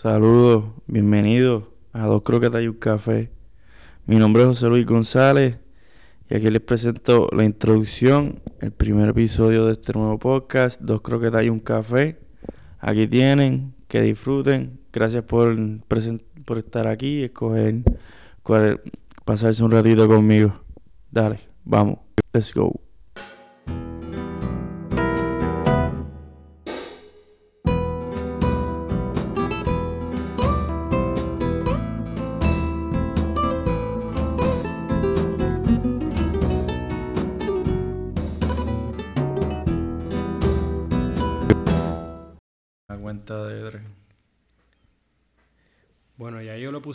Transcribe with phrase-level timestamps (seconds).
[0.00, 3.30] saludos, bienvenidos a Dos Croquetas y un Café.
[4.06, 5.58] Mi nombre es José Luis González
[6.30, 11.44] y aquí les presento la introducción, el primer episodio de este nuevo podcast, Dos Croquetas
[11.44, 12.18] y un Café.
[12.78, 14.80] Aquí tienen, que disfruten.
[14.90, 15.54] Gracias por,
[16.46, 17.82] por estar aquí y escoger
[19.26, 20.62] pasarse un ratito conmigo.
[21.10, 21.98] Dale, vamos,
[22.32, 22.89] let's go.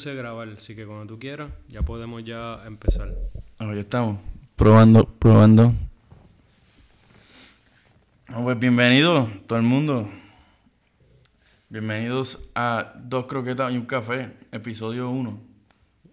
[0.05, 3.11] Puse grabar, así que cuando tú quieras, ya podemos ya empezar.
[3.57, 4.19] Ah, ya estamos.
[4.55, 5.73] Probando, probando.
[8.27, 10.07] Pues bienvenido todo el mundo.
[11.69, 15.41] Bienvenidos a Dos Croquetas y un Café, episodio 1.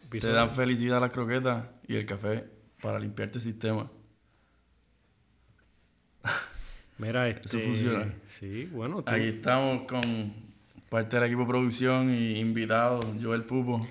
[0.09, 2.47] Te dan felicidad las croquetas y el café
[2.81, 3.91] para limpiarte el sistema.
[6.97, 7.47] Mira, este...
[7.47, 8.15] Eso funciona.
[8.29, 9.05] Sí, bueno.
[9.05, 10.52] Aquí estamos con
[10.93, 13.89] parte del equipo de producción y invitado, Joel Pupo.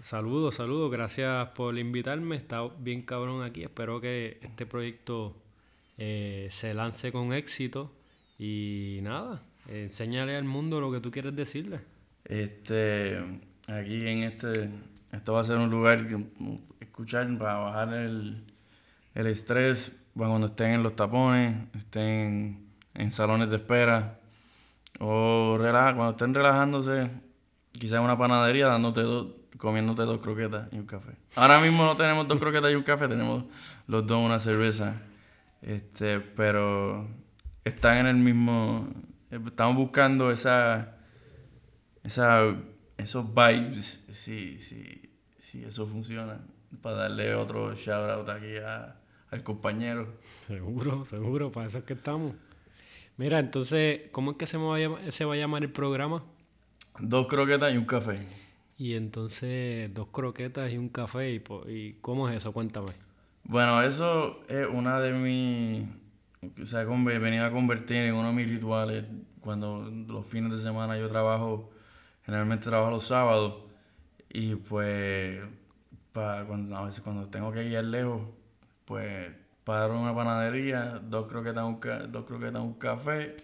[0.00, 2.34] Saludos, saludos, gracias por invitarme.
[2.34, 3.62] Está bien cabrón aquí.
[3.62, 5.36] Espero que este proyecto
[5.96, 7.92] eh, se lance con éxito.
[8.36, 11.82] Y nada, enséñale al mundo lo que tú quieres decirle.
[12.24, 13.16] Este,
[13.68, 14.70] aquí en este,
[15.12, 16.18] esto va a ser un lugar que
[16.80, 18.42] escuchar para bajar el,
[19.14, 24.19] el estrés cuando estén en los tapones, estén en salones de espera,
[24.98, 27.10] o relaja, cuando estén relajándose,
[27.72, 31.12] quizás en una panadería dándote dos, comiéndote dos croquetas y un café.
[31.36, 33.44] Ahora mismo no tenemos dos croquetas y un café, tenemos
[33.86, 35.00] los dos una cerveza.
[35.62, 37.06] Este, pero
[37.64, 38.88] están en el mismo.
[39.30, 40.96] Estamos buscando esa.
[42.02, 42.56] esa
[42.96, 44.04] esos vibes.
[44.10, 46.40] Si, sí, sí, eso funciona.
[46.82, 48.54] Para darle otro shout out aquí
[49.30, 50.14] al compañero.
[50.42, 52.34] Seguro, seguro, para eso es que estamos.
[53.20, 56.24] Mira, entonces, ¿cómo es que se, va, a se va a llamar el programa?
[56.98, 58.26] Dos croquetas y un café.
[58.78, 61.30] Y entonces, dos croquetas y un café.
[61.68, 62.50] ¿Y, cómo es eso?
[62.54, 62.88] Cuéntame.
[63.44, 66.66] Bueno, eso es una de mis...
[66.66, 69.04] Se ha venido a convertir en uno de mis rituales.
[69.42, 71.70] Cuando los fines de semana yo trabajo,
[72.24, 73.64] generalmente trabajo los sábados.
[74.30, 75.42] Y pues,
[76.12, 78.22] para cuando, a veces cuando tengo que ir lejos,
[78.86, 79.30] pues
[79.64, 81.80] paro en una panadería, dos croquetas, un
[82.12, 83.36] dos croquetas, un café.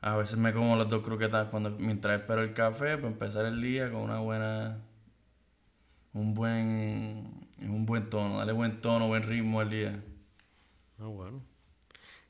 [0.00, 3.60] A veces me como las dos croquetas cuando mientras espero el café para empezar el
[3.60, 4.78] día con una buena
[6.12, 10.02] un buen un buen tono, darle buen tono, buen ritmo al día.
[10.98, 11.42] Ah, bueno.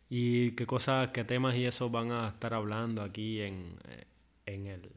[0.09, 4.07] ¿Y qué cosas, qué temas y eso van a estar hablando aquí en, eh,
[4.47, 4.93] en, el,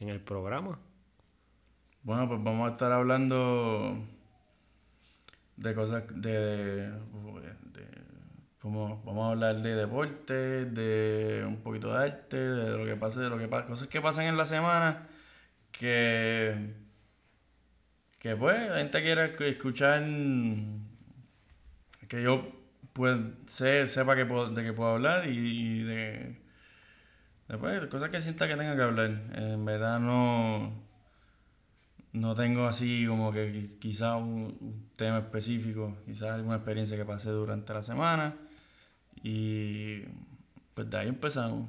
[0.00, 0.78] en el programa?
[2.02, 3.98] Bueno, pues vamos a estar hablando
[5.56, 6.92] de cosas de,
[8.60, 10.34] como vamos a hablar de deporte,
[10.66, 14.00] de un poquito de arte, de lo que pase, de lo que pasa, cosas que
[14.00, 15.08] pasan en la semana
[15.70, 16.74] que
[18.18, 20.02] que pues la gente quiera escuchar
[22.08, 22.52] que yo
[22.92, 26.40] pues sepa que de qué puedo hablar y, de,
[27.60, 29.10] pues, de cosas que sienta que tenga que hablar.
[29.34, 30.85] En verdad no
[32.16, 37.72] no tengo así como que quizá un, tema específico, quizás alguna experiencia que pasé durante
[37.72, 38.34] la semana.
[39.22, 40.00] Y
[40.74, 41.68] pues de ahí empezamos.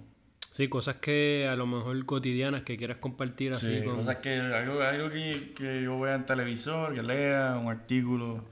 [0.52, 3.80] Sí, cosas que a lo mejor cotidianas que quieras compartir así.
[3.80, 8.44] Sí, cosas que, algo, algo que, que, yo vea en televisor, que lea, un artículo,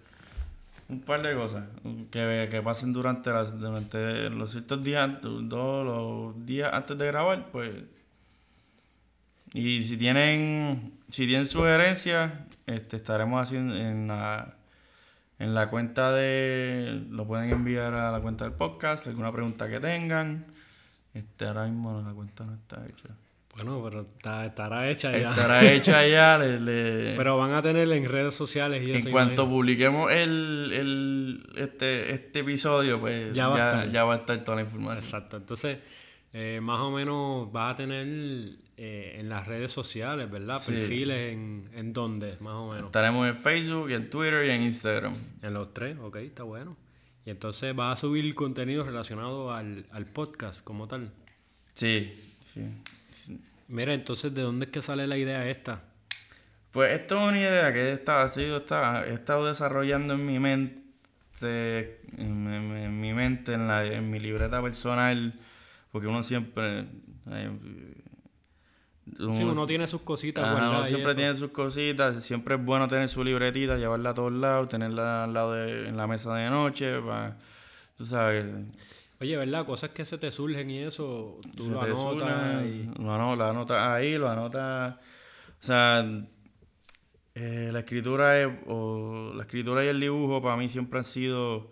[0.88, 1.66] un par de cosas
[2.12, 7.50] que, que pasen durante, las, durante los ciertos días, todos los días antes de grabar,
[7.52, 7.72] pues
[9.56, 12.32] y si tienen, si tienen sugerencias,
[12.66, 14.56] este, estaremos haciendo en la,
[15.40, 19.80] en la cuenta de, lo pueden enviar a la cuenta del podcast, alguna pregunta que
[19.80, 20.46] tengan.
[21.14, 23.10] Este, ahora mismo la cuenta no está hecha.
[23.56, 24.06] Bueno, pero
[24.46, 25.32] estará hecha ya.
[25.32, 26.38] Estará hecha ya.
[27.16, 32.40] Pero van a tener en redes sociales y En cuanto publiquemos el, el, este, este
[32.40, 35.06] episodio, pues ya va, ya, va a estar toda la información.
[35.06, 35.38] Exacto.
[35.38, 35.78] Entonces,
[36.38, 38.06] eh, más o menos va a tener
[38.76, 40.62] eh, en las redes sociales, ¿verdad?
[40.66, 42.88] Perfiles en, en dónde, más o menos.
[42.88, 45.14] Estaremos en Facebook, en Twitter y en Instagram.
[45.42, 46.76] En los tres, ok, está bueno.
[47.26, 51.10] Y entonces va a subir contenido relacionado al, podcast como tal.
[51.74, 53.40] Sí, sí,
[53.70, 55.84] Mira, entonces, ¿de dónde es que sale la idea esta?
[56.74, 58.30] Pues esto es una idea que he estado,
[59.06, 65.40] he estado desarrollando en mi mente, en, mi mente, en, la, en mi libreta personal,
[65.96, 66.88] porque uno siempre
[69.08, 72.22] Sí, uno tiene sus cositas Ajá, uno siempre tiene sus cositas.
[72.22, 75.96] Siempre es bueno tener su libretita, llevarla a todos lados, tenerla al lado de, en
[75.96, 77.38] la mesa de noche, para,
[77.98, 78.46] tú sabes...
[79.22, 79.66] Oye, ¿verdad?
[79.66, 82.66] Cosas que se te surgen y eso, tú lo anotas.
[82.66, 82.92] y...
[83.02, 84.96] Lo, lo anotas ahí, lo anotas...
[85.62, 86.06] O sea,
[87.36, 91.72] eh, la escritura es, o la escritura y el dibujo para mí siempre han sido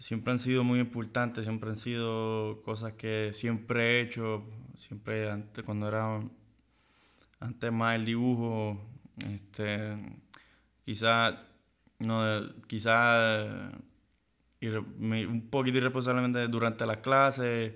[0.00, 4.44] siempre han sido muy importantes, siempre han sido cosas que siempre he hecho,
[4.78, 6.20] siempre antes cuando era
[7.38, 8.80] antes más el dibujo,
[9.30, 9.96] este
[10.84, 11.34] quizás
[11.98, 12.24] no
[12.66, 13.72] quizás
[14.62, 17.74] un poquito irresponsablemente durante las clases,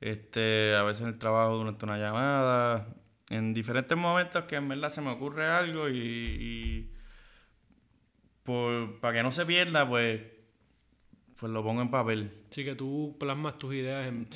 [0.00, 2.88] este, a veces en el trabajo durante una llamada,
[3.28, 6.90] en diferentes momentos que en verdad se me ocurre algo y,
[9.00, 10.37] para que no se pierda, pues,
[11.38, 12.32] pues lo pongo en papel.
[12.50, 14.28] Sí, que tú plasmas tus ideas en,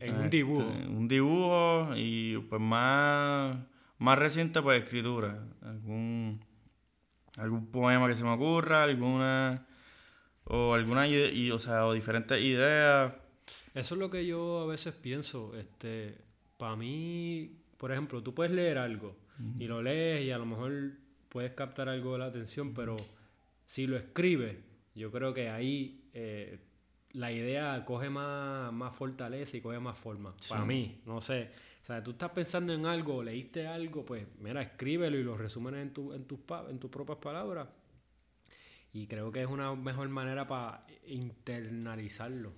[0.00, 0.66] en, un eh, dibujo.
[0.66, 3.56] un dibujo y pues más,
[3.98, 5.46] más reciente, pues escritura.
[5.62, 6.40] Algún,
[7.36, 9.66] algún poema que se me ocurra, alguna
[10.44, 13.12] o alguna y, o sea, o diferentes ideas.
[13.74, 15.56] Eso es lo que yo a veces pienso.
[15.56, 16.18] Este,
[16.56, 19.16] para mí, por ejemplo, tú puedes leer algo
[19.60, 20.72] y lo lees y a lo mejor
[21.28, 22.96] puedes captar algo de la atención, pero
[23.64, 24.56] si lo escribes,
[24.96, 26.58] yo creo que ahí eh,
[27.12, 30.34] la idea coge más, más fortaleza y coge más forma.
[30.48, 31.50] Para mí, no sé.
[31.82, 35.74] O sea, tú estás pensando en algo, leíste algo, pues mira, escríbelo y lo resumen
[35.76, 37.68] en, tu, en, tus, en tus propias palabras.
[38.92, 42.52] Y creo que es una mejor manera para internalizarlo.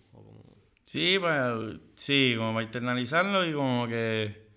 [0.86, 4.50] Sí, pues, sí, como para internalizarlo y como que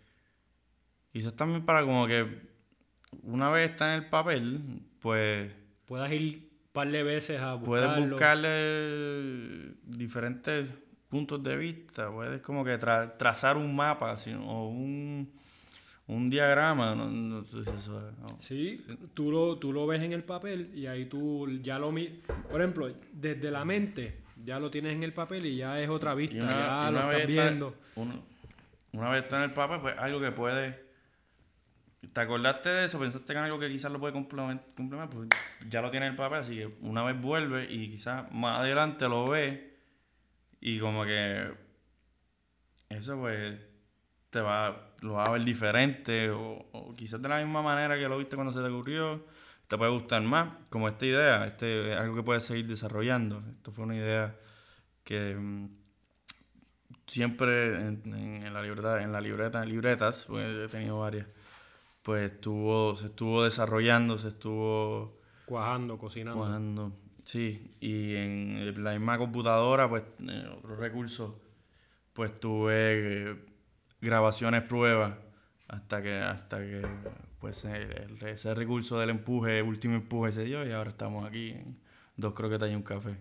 [1.13, 2.25] Quizás también para como que
[3.21, 5.53] una vez está en el papel, pues...
[5.85, 7.93] Puedas ir par de veces a buscarlo.
[7.93, 10.73] Puedes buscarle diferentes
[11.07, 14.15] puntos de vista, puedes como que trazar un mapa
[14.47, 15.31] o un,
[16.07, 18.01] un diagrama, no, sé si eso
[18.39, 18.83] Sí,
[19.13, 21.93] tú lo, tú lo ves en el papel y ahí tú ya lo...
[22.49, 26.15] Por ejemplo, desde la mente ya lo tienes en el papel y ya es otra
[26.15, 27.75] vista, ya lo estás viendo.
[28.91, 30.75] una vez está en el papel, pues algo que puedes
[32.11, 32.99] ¿Te acordaste de eso?
[32.99, 35.09] ¿Pensaste en algo que quizás lo puede complementar?
[35.09, 35.29] Pues
[35.69, 39.07] ya lo tiene en el papel, así que una vez vuelve y quizás más adelante
[39.07, 39.77] lo ve
[40.59, 41.51] y como que
[42.89, 43.59] eso pues
[44.29, 48.17] te va, lo va a ver diferente o, quizás de la misma manera que lo
[48.17, 49.25] viste cuando se te ocurrió,
[49.67, 53.43] te puede gustar más, como esta idea, este algo que puedes seguir desarrollando.
[53.49, 54.35] Esto fue una idea
[55.03, 55.69] que mm,
[57.07, 61.27] siempre en, la libreta, en la libreta, en libretas, pues he tenido varias
[62.03, 65.19] pues estuvo, se estuvo desarrollando, se estuvo...
[65.45, 66.39] Cuajando, cocinando.
[66.39, 66.93] Cuajando,
[67.25, 67.75] sí.
[67.79, 70.03] Y en la misma computadora, pues,
[70.57, 71.41] otro recurso,
[72.13, 73.35] pues tuve eh,
[74.01, 75.15] grabaciones pruebas
[75.67, 76.85] hasta que, hasta que
[77.39, 81.77] pues ese recurso del empuje, último empuje se dio y ahora estamos aquí en
[82.15, 83.17] dos croquetas y un café.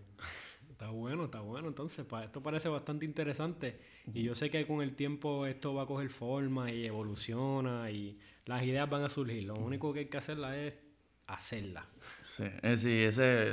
[0.71, 1.69] Está bueno, está bueno.
[1.69, 3.81] Entonces, esto parece bastante interesante.
[4.13, 8.19] Y yo sé que con el tiempo esto va a coger forma y evoluciona y
[8.47, 9.45] las ideas van a surgir.
[9.45, 10.75] Lo único que hay que hacerla es
[11.27, 11.87] hacerla.
[12.25, 13.53] Sí, eh, sí ese,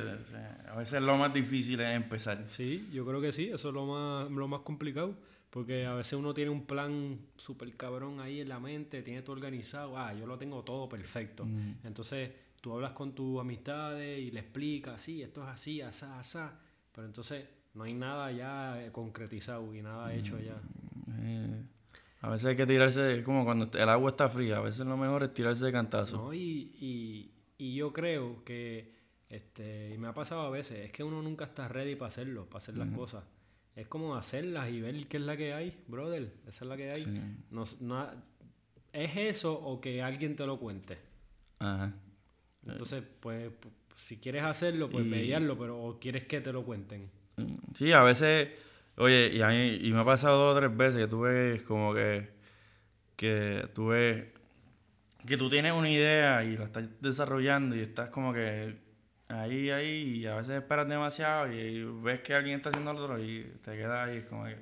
[0.67, 2.43] a veces lo más difícil es empezar.
[2.47, 5.15] Sí, yo creo que sí, eso es lo más, lo más complicado.
[5.49, 9.35] Porque a veces uno tiene un plan súper cabrón ahí en la mente, tiene todo
[9.35, 11.47] organizado, ah, yo lo tengo todo perfecto.
[11.83, 12.29] Entonces
[12.61, 16.59] tú hablas con tus amistades y le explicas, sí, esto es así, asá, asá.
[16.91, 20.61] Pero entonces no hay nada ya concretizado y nada hecho ya.
[21.21, 21.63] Eh,
[22.21, 25.23] a veces hay que tirarse, como cuando el agua está fría, a veces lo mejor
[25.23, 26.17] es tirarse de cantazo.
[26.17, 26.39] No, y,
[26.79, 28.93] y, y yo creo que,
[29.29, 32.45] este, y me ha pasado a veces, es que uno nunca está ready para hacerlo,
[32.45, 33.23] para hacer las cosas.
[33.75, 36.91] Es como hacerlas y ver qué es la que hay, brother, esa es la que
[36.91, 37.37] hay.
[37.51, 37.65] No,
[38.91, 40.97] ¿Es eso o que alguien te lo cuente?
[41.59, 41.93] Ajá.
[42.65, 43.51] Entonces, pues,
[43.95, 45.31] si quieres hacerlo, pues y...
[45.57, 47.09] pero o quieres que te lo cuenten.
[47.75, 48.49] Sí, a veces
[48.99, 51.63] Oye, y, a mí, y me ha pasado dos o tres veces que tú ves
[51.63, 52.29] como que,
[53.15, 54.25] que tú ves
[55.25, 58.77] que tú tienes una idea y la estás desarrollando y estás como que
[59.27, 63.23] ahí, ahí, y a veces esperas demasiado y ves que alguien está haciendo lo otro
[63.23, 64.57] y te quedas ahí como que...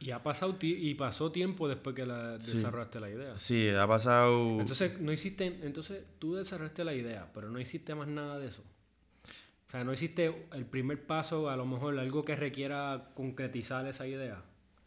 [0.00, 3.36] Y ha pasado y pasó tiempo después que la desarrollaste la idea.
[3.36, 4.60] Sí, ha pasado.
[4.60, 8.64] Entonces no hiciste, entonces tú desarrollaste la idea, pero no hiciste más nada de eso.
[9.72, 14.06] O sea, no existe el primer paso, a lo mejor algo que requiera concretizar esa
[14.06, 14.42] idea.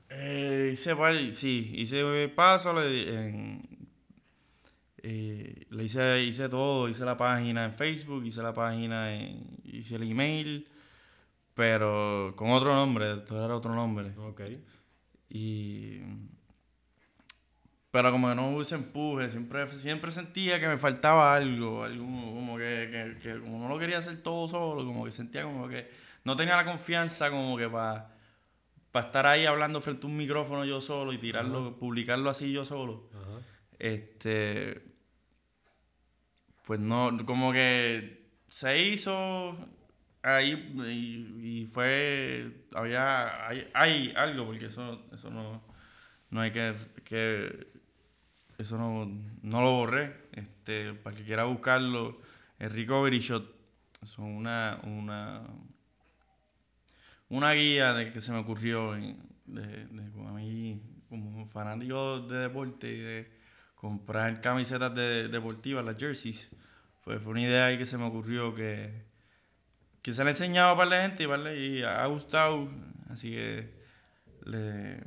[0.09, 0.93] Eh, hice,
[1.33, 3.61] sí, hice paso, le,
[5.01, 9.95] eh, le hice, hice todo, hice la página en Facebook, hice la página, en, hice
[9.95, 10.67] el email,
[11.55, 14.13] pero con otro nombre, todo era otro nombre.
[14.19, 14.41] Ok.
[15.29, 15.99] Y...
[17.95, 22.03] pero como que no hubo ese empuje, siempre, siempre sentía que me faltaba algo, algo
[22.03, 25.69] como que, que, que como no lo quería hacer todo solo, como que sentía como
[25.69, 25.89] que
[26.25, 28.13] no tenía la confianza como que para
[28.91, 32.65] para estar ahí hablando frente a un micrófono yo solo y tirarlo, publicarlo así yo
[32.65, 33.09] solo.
[33.79, 34.83] Este
[36.65, 39.55] pues no, como que se hizo
[40.21, 40.51] ahí
[41.41, 45.63] y, fue había hay, hay, algo porque eso eso no
[46.29, 46.75] no hay que,
[47.05, 47.74] que
[48.57, 49.05] eso no,
[49.41, 50.27] no lo borré.
[50.31, 52.13] Este para que quiera buscarlo
[52.59, 53.53] el Recovery Shot
[54.03, 55.43] son una una
[57.29, 62.91] una guía de que se me ocurrió de, de, a mí como fanático de deporte
[62.91, 63.31] y de
[63.75, 66.49] comprar camisetas de, deportivas, las jerseys,
[67.03, 69.05] pues fue una idea que se me ocurrió que,
[70.01, 72.69] que se le enseñaba para la gente para, y ha gustado,
[73.09, 73.73] así que
[74.45, 75.03] le,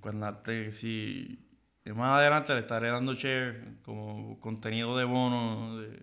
[0.00, 1.38] cuando si
[1.86, 5.98] más adelante le estaré dando share como contenido de bono de,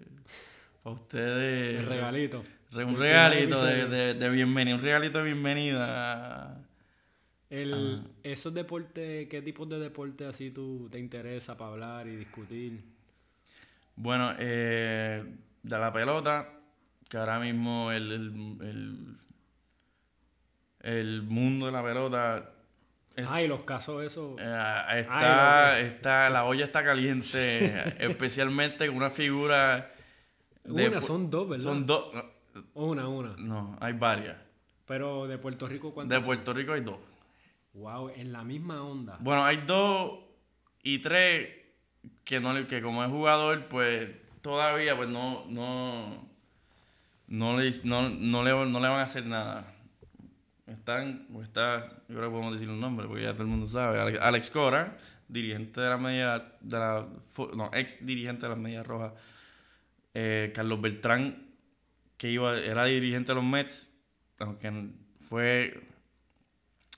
[0.84, 1.80] para ustedes.
[1.80, 2.44] El regalito
[2.74, 6.62] un regalito de, de, bienvenida, un regalito de bienvenida.
[7.50, 12.84] El, ¿Esos deportes, qué tipos de deportes así tú te interesa para hablar y discutir?
[13.96, 15.24] Bueno, eh,
[15.64, 16.48] de la pelota,
[17.10, 18.12] que ahora mismo el,
[18.62, 19.18] el,
[20.82, 22.54] el, mundo de la pelota...
[23.28, 24.40] Ay, los casos esos...
[24.40, 29.92] Eh, está, está, la olla está caliente, especialmente con una figura...
[30.66, 31.64] una, son dos, ¿verdad?
[31.64, 32.14] Son dos
[32.74, 33.36] una, una.
[33.38, 34.38] No, hay varias.
[34.86, 36.20] Pero de Puerto Rico, ¿cuántas?
[36.20, 36.98] De Puerto Rico hay dos.
[37.74, 39.18] Wow, en la misma onda.
[39.20, 40.20] Bueno, hay dos
[40.82, 41.50] y tres
[42.24, 44.10] que no que como es jugador, pues
[44.42, 46.28] todavía pues no no
[47.28, 49.76] no le, no, no le, no le van a hacer nada.
[50.70, 53.66] Están, o está, yo creo que podemos decir un nombre, porque ya todo el mundo
[53.66, 54.20] sabe.
[54.20, 54.98] Alex Cora,
[55.28, 57.08] dirigente de la media, de la,
[57.56, 59.14] no, ex dirigente de las medias rojas.
[60.14, 61.56] Eh, Carlos Beltrán,
[62.18, 63.90] que iba, era dirigente de los Mets,
[64.40, 64.92] aunque
[65.28, 65.88] fue,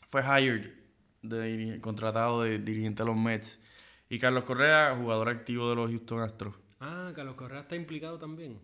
[0.08, 0.74] fue hired,
[1.22, 3.62] de, contratado de dirigente de los Mets.
[4.10, 6.56] Y Carlos Correa, jugador activo de los Houston Astros.
[6.82, 8.60] Ah, Carlos Correa está implicado también.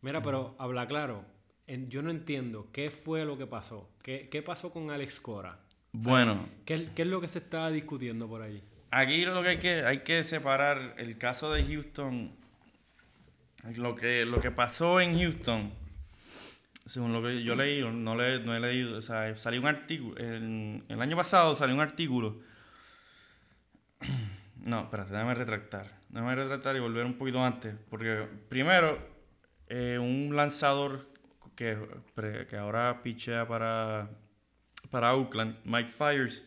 [0.00, 1.24] Mira, pero habla claro.
[1.66, 3.90] Yo no entiendo qué fue lo que pasó.
[4.02, 5.58] ¿Qué, qué pasó con Alex Cora?
[5.92, 6.48] Bueno.
[6.64, 8.62] ¿qué, ¿qué, es lo que se está discutiendo por ahí?
[8.90, 12.32] Aquí lo que hay que, hay que separar el caso de Houston.
[13.76, 15.72] Lo que, lo que pasó en Houston
[16.86, 20.16] según lo que yo leí, no, le, no he leído, o sea, salió un artículo,
[20.16, 22.40] el, el año pasado salió un artículo.
[24.64, 25.98] No, espérate, déjame retractar.
[26.08, 27.74] Déjame retractar y volver un poquito antes.
[27.90, 28.96] Porque primero,
[29.66, 31.08] eh, un lanzador
[31.54, 31.76] que,
[32.48, 34.10] que ahora pichea para,
[34.90, 36.42] para Oakland, Mike Fires,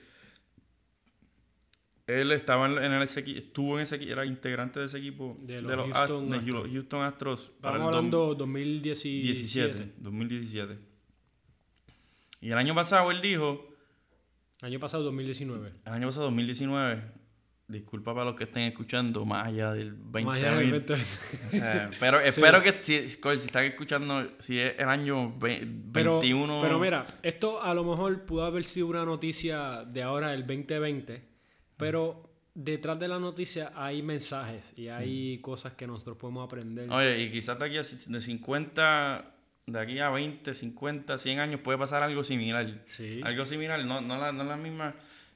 [2.08, 5.92] él estaba en, el estuvo en ese equipo, era integrante de ese equipo de los,
[5.92, 7.52] Houston, Astros.
[7.56, 9.94] Estamos hablando 2017.
[9.98, 10.78] 2017.
[12.42, 13.72] Y el año pasado él dijo...
[14.62, 15.74] Año pasado 2019.
[15.86, 17.25] El año pasado 2019.
[17.68, 20.98] Disculpa para los que estén escuchando más allá del 2020.
[22.00, 26.62] pero espero que si, si, están escuchando, si es el año 21...
[26.62, 31.36] Pero mira, esto a lo mejor pudo haber sido una noticia de ahora, el 2020
[31.78, 36.90] pero detrás de la noticia hay mensajes y hay cosas que nosotros podemos aprender.
[36.90, 39.36] Oye, y quizás de aquí a de 50,
[39.68, 42.84] de aquí a 20, 50, 100 años puede pasar algo similar.
[42.88, 43.22] Sí.
[43.24, 44.96] Algo similar, no, no, la, no las mismas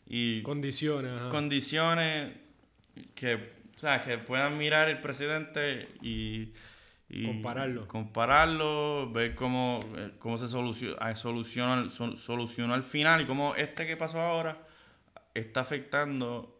[0.09, 1.21] y condiciones.
[1.29, 2.33] Condiciones
[3.13, 6.51] que, o sea, que puedan mirar el presidente y,
[7.25, 7.87] compararlo.
[7.87, 13.95] Compararlo, ver cómo, eh, cómo se soluciona, soluciona, solucionó al final y cómo este que
[13.95, 14.57] pasó ahora
[15.35, 16.59] está afectando,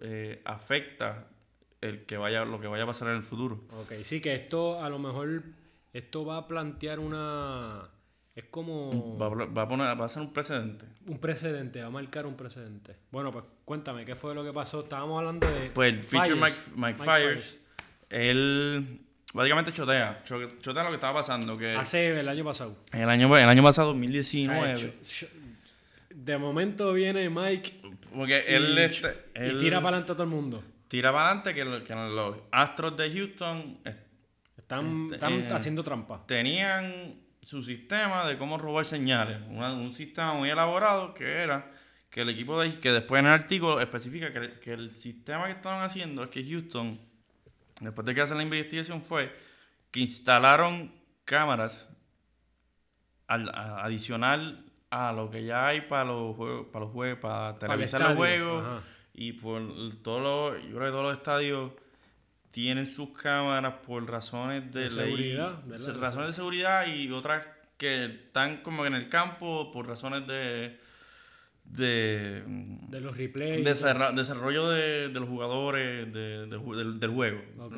[0.00, 1.28] eh, afecta
[1.80, 3.64] el que vaya, lo que vaya a pasar en el futuro.
[3.80, 5.44] Ok, sí que esto a lo mejor,
[5.92, 7.90] esto va a plantear una...
[8.38, 9.18] Es como...
[9.18, 9.26] Va,
[9.62, 10.86] a poner, va a ser un precedente.
[11.08, 12.94] Un precedente, va a marcar un precedente.
[13.10, 14.82] Bueno, pues cuéntame, ¿qué fue lo que pasó?
[14.82, 15.70] Estábamos hablando de...
[15.70, 17.58] Pues el feature Mike, Mike, Fires,
[18.08, 19.00] él
[19.34, 21.58] básicamente chotea, chotea lo que estaba pasando.
[21.58, 22.76] Que Hace el año pasado.
[22.92, 24.94] El año, el año pasado, 2019.
[26.10, 27.72] de momento viene Mike
[28.14, 28.78] porque él,
[29.34, 30.62] y tira para adelante a todo el mundo.
[30.86, 33.78] Tira para adelante que, los Astros de Houston
[34.56, 36.24] están, están eh, haciendo trampa.
[36.24, 39.38] Tenían su sistema de cómo robar señales.
[39.48, 41.72] un sistema muy elaborado que era
[42.10, 45.82] que el equipo de que después en el artículo especifica que, el sistema que estaban
[45.82, 47.00] haciendo es que Houston,
[47.80, 49.34] después de que hacen la investigación, fue
[49.90, 50.92] que instalaron
[51.24, 51.88] cámaras
[53.28, 58.02] al, adicional a lo que ya hay para los juegos, para los juegos, para televisar
[58.02, 58.82] los juegos
[59.14, 59.62] y por
[60.02, 60.20] todos
[60.52, 61.72] los, yo creo que todos los estadios
[62.50, 65.96] tienen sus cámaras por razones de, De ley- seguridad, ¿verdad?
[66.00, 70.80] razones de seguridad y otras que están como en el campo por razones de
[71.64, 73.62] de, De los replays.
[73.62, 77.42] desarrollo de, de los jugadores de- de ju- del, del juego.
[77.58, 77.76] Ok.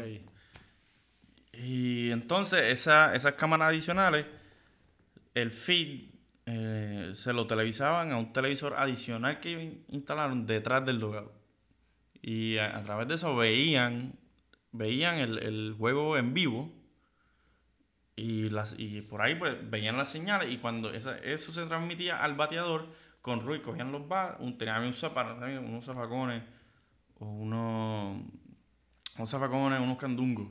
[1.52, 4.26] Y entonces esa- esas cámaras adicionales,
[5.34, 6.08] el feed
[6.46, 11.30] eh, se lo televisaban a un televisor adicional que instalaron detrás del logout.
[12.22, 14.14] Y a, a través de eso veían,
[14.72, 16.72] veían el, el juego en vivo.
[18.16, 22.22] Y, las, y por ahí pues veían las señales y cuando esa- eso se transmitía
[22.22, 22.86] al bateador,
[23.22, 26.42] con Rui cogían los bats, un, tenían un zapa- unos zafacones
[27.18, 28.22] o unos,
[29.16, 30.48] unos zafacones, unos candungos.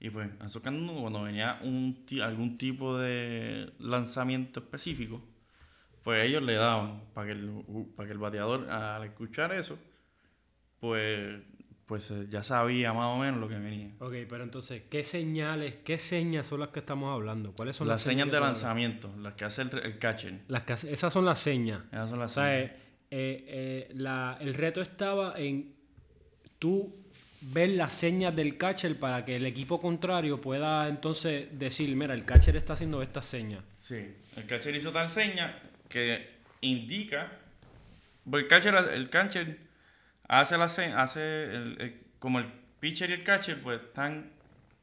[0.00, 5.22] Y pues esos candungos cuando venía un, algún tipo de lanzamiento específico,
[6.02, 7.62] pues ellos le daban para que el,
[7.94, 9.78] para que el bateador al escuchar eso,
[10.80, 11.40] pues,
[11.92, 13.90] pues eh, ya sabía más o menos lo que venía.
[13.98, 17.52] Ok, pero entonces, ¿qué señales, qué señas son las que estamos hablando?
[17.52, 20.40] ¿Cuáles son Las señas que de lanzamiento, las que hace el, el catcher.
[20.48, 21.82] Las que hace- esas son las señas.
[21.92, 22.70] Esas son O las sea, señas.
[23.10, 23.44] eh,
[23.90, 25.74] eh, la- el reto estaba en
[26.58, 26.94] tú
[27.42, 32.24] ver las señas del catcher para que el equipo contrario pueda entonces decir, mira, el
[32.24, 33.62] catcher está haciendo estas señas.
[33.82, 33.96] Sí,
[34.38, 35.58] el catcher hizo tal seña
[35.90, 36.26] que
[36.62, 37.32] indica.
[38.24, 39.58] Porque el catcher, el catcher
[40.40, 42.46] hace la hace el- el- como el
[42.80, 44.30] pitcher y el catcher, pues están.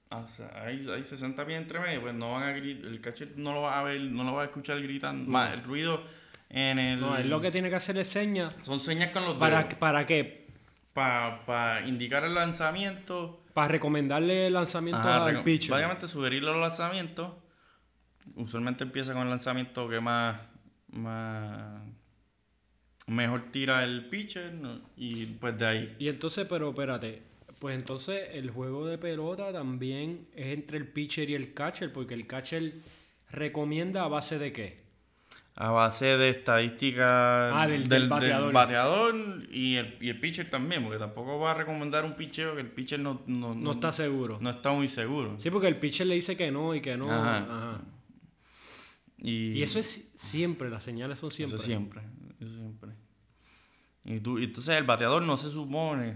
[0.10, 2.86] hace- Hay, hay 60 pies entre medio, pues no van a gritar.
[2.92, 5.30] El catcher no lo va a ver, no lo va a escuchar gritando.
[5.30, 6.04] Más el ruido
[6.50, 7.00] en el.
[7.00, 8.56] No, él lo que tiene que hacer es señas.
[8.64, 9.76] Son señas con los ¿Para, dedos.
[9.76, 10.48] ¿Para qué?
[10.94, 13.44] Para indicar el lanzamiento.
[13.54, 15.72] Para recomendarle el lanzamiento Ajá, al pitcher.
[15.72, 17.34] Básicamente sugerir los lanzamientos.
[18.36, 20.40] Usualmente empieza con el lanzamiento que más,
[20.92, 21.82] más
[23.10, 24.80] mejor tira el pitcher ¿no?
[24.98, 25.96] y pues de ahí.
[26.00, 27.22] Y entonces, pero espérate,
[27.60, 32.14] pues entonces el juego de pelota también es entre el pitcher y el catcher, porque
[32.14, 32.74] el catcher
[33.32, 34.80] recomienda a base de qué?
[35.56, 38.54] A base de estadísticas Ah, del- del bateador.
[38.54, 39.16] bateador
[39.52, 42.68] y, el, y el pitcher también, porque tampoco va a recomendar un pitcheo que el
[42.72, 44.38] pitcher no, no, No está seguro.
[44.40, 45.38] no está muy seguro.
[45.40, 47.12] Sí, porque el pitcher le dice que no y que no.
[47.12, 47.38] Ajá.
[47.40, 47.82] Ajá.
[49.18, 51.58] Y, Y eso es siempre, las señales son siempre.
[51.58, 52.02] Eso siempre,
[52.40, 52.90] eso siempre.
[54.06, 56.16] Y tú, y entonces el bateador no se supone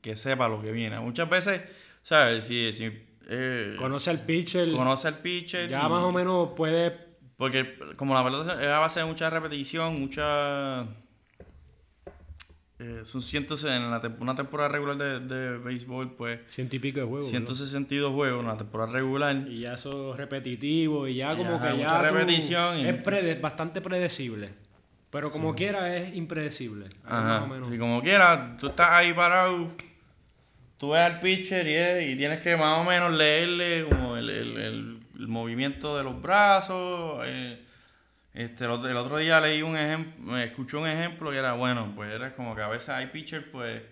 [0.00, 0.98] que sepa lo que viene.
[1.00, 1.62] Muchas veces,
[2.02, 2.44] ¿sabes?
[2.46, 2.90] Si, si
[3.28, 5.68] eh, Conoce al pitcher, conoce al pitcher.
[5.68, 7.12] ya y- más o menos puede.
[7.36, 10.82] Porque como la pelota es a base de mucha repetición, mucha...
[12.78, 16.78] eh, son 160 en la tem- una temporada regular de, de béisbol, pues Ciento y
[16.78, 17.28] pico de juegos.
[17.30, 19.36] 162 juegos en la temporada regular.
[19.48, 21.74] Y ya eso es repetitivo y ya como que ya.
[21.74, 24.50] mucha tú- repetición y- Es prede- bastante predecible.
[25.12, 26.86] Pero como quiera es impredecible.
[27.04, 27.22] Ajá.
[27.22, 27.68] más o menos.
[27.68, 29.70] Si como quiera, tú estás ahí parado,
[30.78, 34.28] tú ves al pitcher y, es- y tienes que más o menos leerle como el,
[34.30, 37.22] el- el- el movimiento de los brazos.
[37.26, 37.60] eh,
[38.34, 41.92] este, el, otro, el otro día leí un ejemplo, escuché un ejemplo que era, bueno,
[41.94, 43.82] pues era como que a veces hay pitchers pues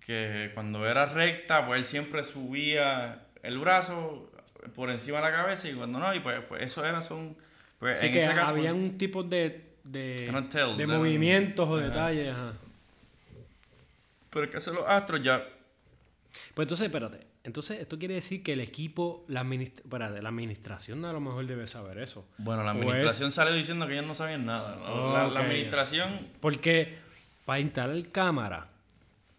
[0.00, 4.32] que cuando era recta, pues él siempre subía el brazo
[4.74, 7.36] por encima de la cabeza y cuando no, y pues, pues eso era, son,
[7.78, 8.54] pues en que ese caso...
[8.54, 10.30] había un tipo de, de,
[10.76, 12.32] de movimientos o detalles.
[12.32, 12.52] ajá.
[14.30, 15.42] Pero es que hacer los astros ya...
[16.54, 17.26] Pues entonces, espérate.
[17.42, 21.46] Entonces, esto quiere decir que el equipo, la, administ- espérate, la administración a lo mejor
[21.46, 22.24] debe saber eso.
[22.38, 24.76] Bueno, la administración salió diciendo que ellos no sabían nada.
[25.30, 26.98] La, administración, Porque
[27.44, 28.68] para instalar cámara,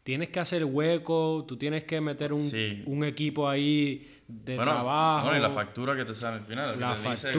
[0.03, 2.83] tienes que hacer hueco, tú tienes que meter un, Sí.
[2.87, 5.25] un equipo ahí de bueno, trabajo.
[5.27, 6.79] bueno, y la factura que te sale al final.
[6.79, 7.31] la dice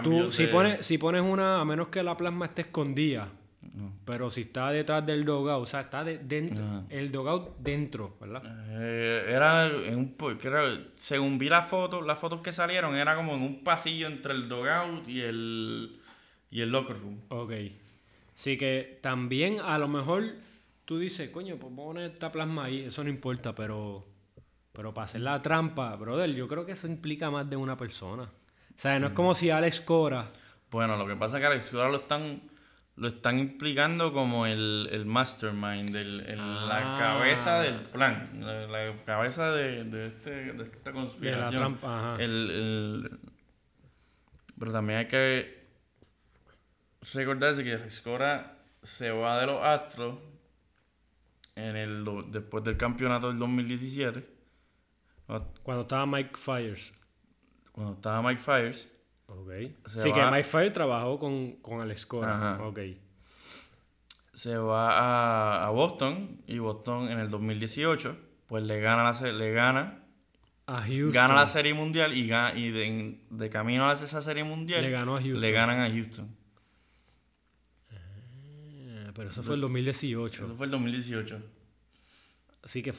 [0.00, 3.28] Tú, si, de- pones, si pones una, a menos que la plasma esté escondida,
[3.74, 3.92] No.
[4.04, 6.82] pero si está detrás del dogout, o sea, está de- dentro, Ajá.
[6.88, 8.42] el dogout dentro, ¿verdad?
[8.70, 13.34] Eh, era en un era- según vi las fotos, las fotos que salieron, era como
[13.34, 15.98] en un pasillo entre el dogout y el
[16.50, 17.18] y el locker room.
[17.30, 17.52] Ok.
[18.36, 20.24] Así que también a lo mejor
[20.84, 24.06] tú dices, coño, pues poner esta plasma ahí, eso no importa, pero,
[24.72, 28.28] pero para hacer la trampa, brother, yo creo que eso implica más de una persona.
[28.82, 30.28] O sea, no es como si Alex Cora,
[30.72, 32.42] Bueno, lo que pasa es que Alex ahora lo están
[32.96, 36.98] lo están implicando como el, el mastermind, el, el- la Ah.
[36.98, 41.52] cabeza del plan, la, la cabeza de, de, este, de esta de conspiración.
[41.54, 42.22] la trampa, ajá.
[42.22, 43.20] El, el-
[44.58, 45.66] pero también hay que
[47.14, 50.18] recordarse que Riscora se va de los Astros
[51.56, 54.26] en el, después del campeonato del 2017,
[55.62, 56.92] Cuando estaba Mike Fires.
[57.72, 58.90] Cuando estaba Mike Fires.
[59.26, 59.50] Ok.
[59.84, 62.36] Así que Mike Fires trabajó con, con Alex Cora.
[62.36, 62.62] Ajá.
[62.66, 62.78] Ok.
[64.34, 69.52] se va a, a Boston y Boston en el 2018 pues le gana la, le
[69.52, 70.04] gana
[70.66, 71.12] A Houston.
[71.12, 74.90] gana la serie mundial y, ga- y de, de camino a esa serie mundial Le
[74.90, 75.40] ganó a Houston.
[75.40, 76.28] le ganan a Houston.
[77.90, 80.44] Eh, pero eso fue el 2018.
[80.44, 81.40] Eso fue el 2018.
[82.64, 82.92] Así que.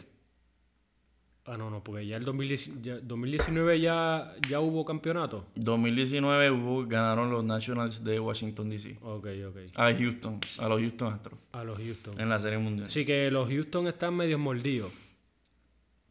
[1.46, 5.46] Ah, no, no, porque ya el 2010 ya- 2019 ya, ya hubo campeonato.
[5.56, 8.98] 2019 hubo, ganaron los Nationals de Washington DC.
[9.02, 9.58] Ok, ok.
[9.76, 11.40] A Houston, a los Houston Astros.
[11.52, 12.18] A los Houston.
[12.20, 12.88] En la serie mundial.
[12.88, 14.94] Así que los Houston están medio mordidos.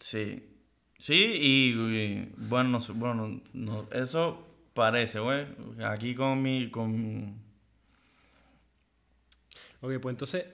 [0.01, 0.43] Sí.
[0.99, 5.47] Sí, y, y, bueno, no, bueno no, no, eso parece, güey.
[5.85, 6.69] Aquí con mi.
[6.71, 7.41] Con
[9.81, 10.45] Ok, pues entonces.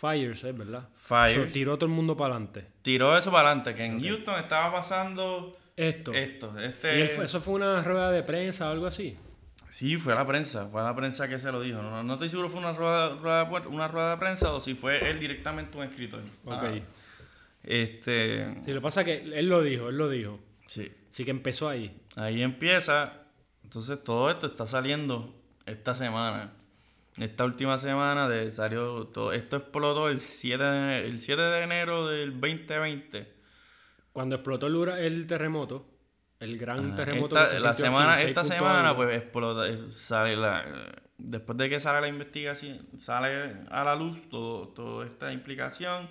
[0.00, 0.52] Fires, ¿eh?
[0.52, 0.88] ¿Verdad?
[0.94, 1.32] Fires.
[1.48, 2.66] So, tiró todo el mundo para adelante.
[2.82, 6.12] tiró eso para adelante, que en Houston estaba pasando Esto.
[6.14, 6.52] esto.
[6.60, 9.16] ¿Y Este, él fue- eso fue una rueda de prensa o algo así?
[9.70, 11.82] Sí, fue a la prensa, fue a la prensa que se lo dijo.
[11.82, 15.10] No, no estoy seguro fue una rueda, rueda una rueda de prensa o si fue
[15.10, 16.20] él directamente un escritor.
[16.44, 16.52] Ok.
[16.62, 16.74] Ah,
[17.64, 20.40] este, Sí, lo que pasa es que él lo dijo, él lo dijo.
[20.66, 20.90] sí.
[21.10, 22.00] Así que empezó ahí.
[22.16, 23.24] Ahí empieza.
[23.64, 25.34] Entonces todo esto está saliendo
[25.66, 26.52] esta semana.
[27.20, 32.06] Esta última semana de salió todo esto explotó el 7 de, el 7 de enero
[32.08, 33.32] del 2020.
[34.12, 35.86] Cuando explotó el, el terremoto,
[36.40, 36.94] el gran Ajá.
[36.96, 40.92] terremoto Esta- que se la aquí, semana, 6 esta semana pues explota, eh, sale la
[41.16, 46.08] después de que sale la investigación, sale a la luz todo, toda esta implicación.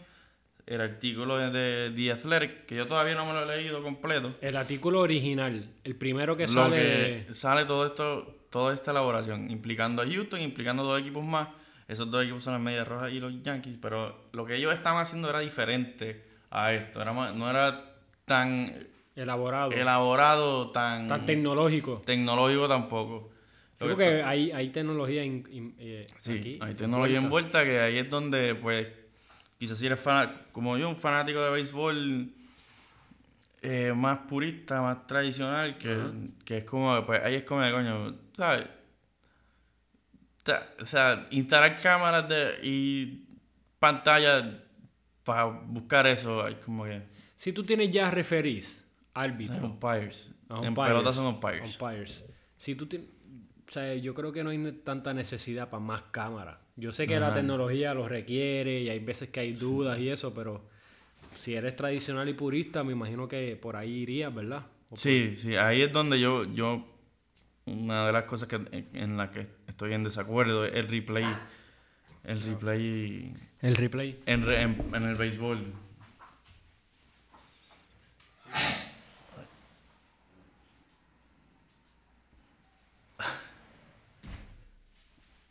[0.65, 4.35] El artículo de, de The Athletic, que yo todavía no me lo he leído completo.
[4.41, 7.25] El artículo original, el primero que lo sale...
[7.25, 11.49] que sale todo esto, toda esta elaboración, implicando a Houston, implicando dos equipos más.
[11.87, 15.01] Esos dos equipos son las Medias Rojas y los Yankees, pero lo que ellos estaban
[15.01, 17.01] haciendo era diferente a esto.
[17.01, 17.93] Era más- no era
[18.25, 18.73] tan
[19.15, 22.01] Elaborado, elaborado, tan, tan tecnológico.
[22.05, 23.29] tecnológico tampoco.
[23.79, 26.59] Lo que Porque hay, hay tecnología in- in- eh, Sí, aquí.
[26.61, 27.59] hay tecnología envuelta.
[27.59, 28.87] envuelta que ahí es donde, pues,
[29.59, 32.31] quizás si eres fan, como yo, un fanático de béisbol
[33.61, 35.97] eh, más purista, más tradicional, que,
[36.45, 38.67] que es como, pues ahí es como, de, coño, ¿sabes?
[40.79, 43.27] O sea, instalar cámaras de, y
[43.79, 44.45] pantallas
[45.23, 47.01] para buscar eso, es como que,
[47.35, 50.31] Si tú tienes ya referís, árbitro, umpires.
[50.49, 51.77] Ah, En pelotas son umpires.
[51.77, 52.23] umpires.
[52.55, 53.09] Si tú tienes...
[53.67, 56.57] O sea, yo creo que no hay tanta necesidad para más cámaras.
[56.77, 60.33] Yo sé que la tecnología lo requiere y hay veces que hay dudas y eso,
[60.33, 60.69] pero
[61.39, 64.65] si eres tradicional y purista, me imagino que por ahí irías, ¿verdad?
[64.93, 66.85] Sí, sí, ahí es donde yo, yo,
[67.65, 71.25] una de las cosas que, en, en la que estoy en desacuerdo es el replay,
[72.23, 74.19] el replay El replay.
[74.25, 75.59] en, re- en, en el béisbol.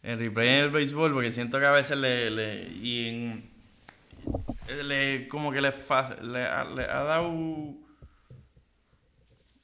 [0.02, 3.50] El replay en el béisbol, porque siento que a veces le, le y en,
[4.82, 7.32] le como que le, fa- le, ha- le ha dado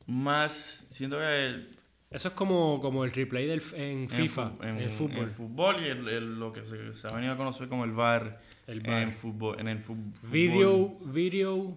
[0.06, 1.66] más, siento que
[2.10, 5.18] Eso es como, como el replay del, en FIFA, en, en, el fútbol.
[5.18, 7.92] en fútbol y el, el- lo que se, se ha venido a conocer como el
[7.92, 9.02] VAR, El VAR.
[9.02, 10.12] en fútbol, en el fútbol.
[10.30, 11.76] Video, video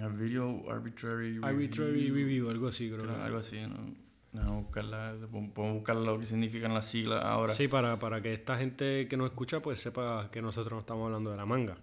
[0.00, 3.02] El video arbitrary, arbitrary review, algo así creo.
[3.02, 3.22] creo, que.
[3.22, 4.02] algo así, ¿no?
[4.32, 7.52] Vamos a buscarla, podemos buscar lo que significan las siglas ahora.
[7.54, 11.06] Sí, para, para que esta gente que nos escucha pues sepa que nosotros no estamos
[11.06, 11.76] hablando de la manga.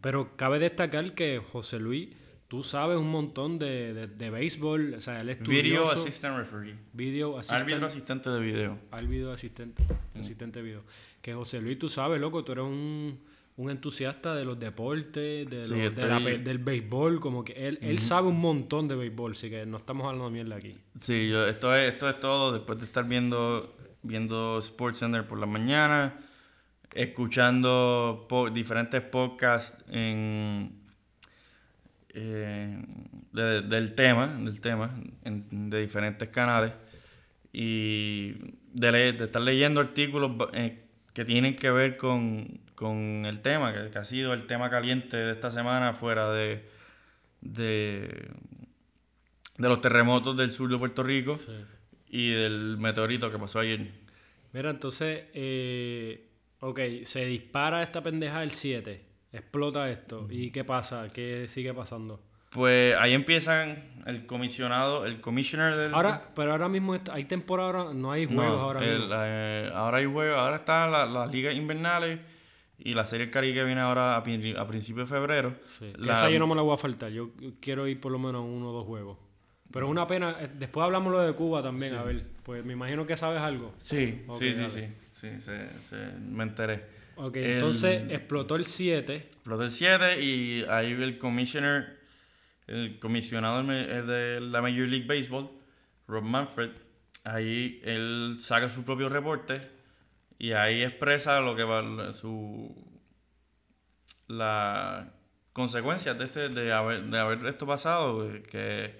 [0.00, 2.08] Pero cabe destacar que José Luis,
[2.48, 6.74] tú sabes un montón de, de, de béisbol, o sea, él es Video assistant referee.
[6.92, 8.78] video Árbitro assistant, asistente de video.
[8.90, 9.84] árbitro asistente,
[10.18, 10.82] asistente de video.
[11.22, 13.18] Que José Luis, tú sabes, loco, tú eres un,
[13.56, 17.52] un entusiasta de los deportes, de, Sí, los- de la estoy- del béisbol, como que
[17.68, 20.76] él, él sabe un montón de béisbol, así que no estamos hablando de mierda aquí.
[21.00, 25.46] Sí, yo, esto, es, esto es todo después de estar viendo, viendo SportsCenter por la
[25.46, 26.20] mañana,
[26.94, 30.72] escuchando po- diferentes podcasts en,
[32.10, 32.82] eh,
[33.32, 36.72] de- del tema, del tema en- de diferentes canales
[37.52, 38.32] y
[38.72, 43.72] de, le- de estar leyendo artículos eh, que tienen que ver con, con el tema,
[43.72, 46.64] que, que ha sido el tema caliente de esta semana fuera de,
[47.40, 48.28] de,
[49.58, 51.38] de los terremotos del sur de Puerto Rico
[52.08, 53.90] y del meteorito que pasó ayer.
[54.52, 56.28] Mira, entonces, eh,
[56.60, 61.08] ok, se dispara esta pendeja el 7, explota esto, ¿y qué pasa?
[61.12, 62.20] ¿Qué sigue pasando?
[62.50, 65.92] Pues ahí empiezan el comisionado, el commissioner del...
[65.94, 69.14] Ahora, pero ahora mismo está- hay temporada, no hay No, juegos ahora el- mismo.
[69.18, 72.20] eh, ahora hay juegos, ahora están la- las ligas invernales
[72.78, 75.54] y la serie del Caribe que viene ahora a, pri- a principios de febrero.
[75.80, 78.20] Sí, La- esa yo no me la voy a faltar, yo quiero ir por lo
[78.20, 79.18] menos a uno o dos juegos.
[79.72, 80.36] Pero es una pena.
[80.40, 82.24] eh, Después hablamos lo de Cuba también, a ver.
[82.44, 83.74] Pues me imagino que sabes algo.
[83.78, 84.84] Sí, sí, sí, sí,
[85.30, 86.84] sí, se- se- me enteré.
[87.16, 89.16] Ok, El- entonces explotó el 7.
[89.16, 91.98] Explotó el 7 y ahí el commissioner,
[92.66, 95.50] el comisionado de eh, de la Major League Baseball,
[96.08, 96.70] Rob Manfred,
[97.24, 99.62] ahí él saca su propio reporte
[100.38, 102.74] y ahí expresa lo que va su
[104.26, 105.06] las
[105.52, 108.94] consecuencias de este de haber, de haber esto pasado, que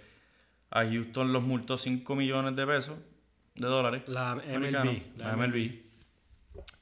[0.70, 2.98] a Houston los multó 5 millones de pesos
[3.54, 5.02] de dólares La MLB.
[5.16, 5.83] la MLB,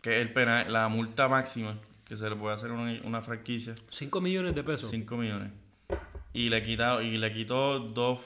[0.00, 3.22] que es el pena, la multa máxima que se le puede hacer a una, una
[3.22, 4.90] franquicia, 5 millones de pesos.
[4.90, 5.50] 5 millones.
[6.34, 8.20] Y le, quitado, y le quitó dos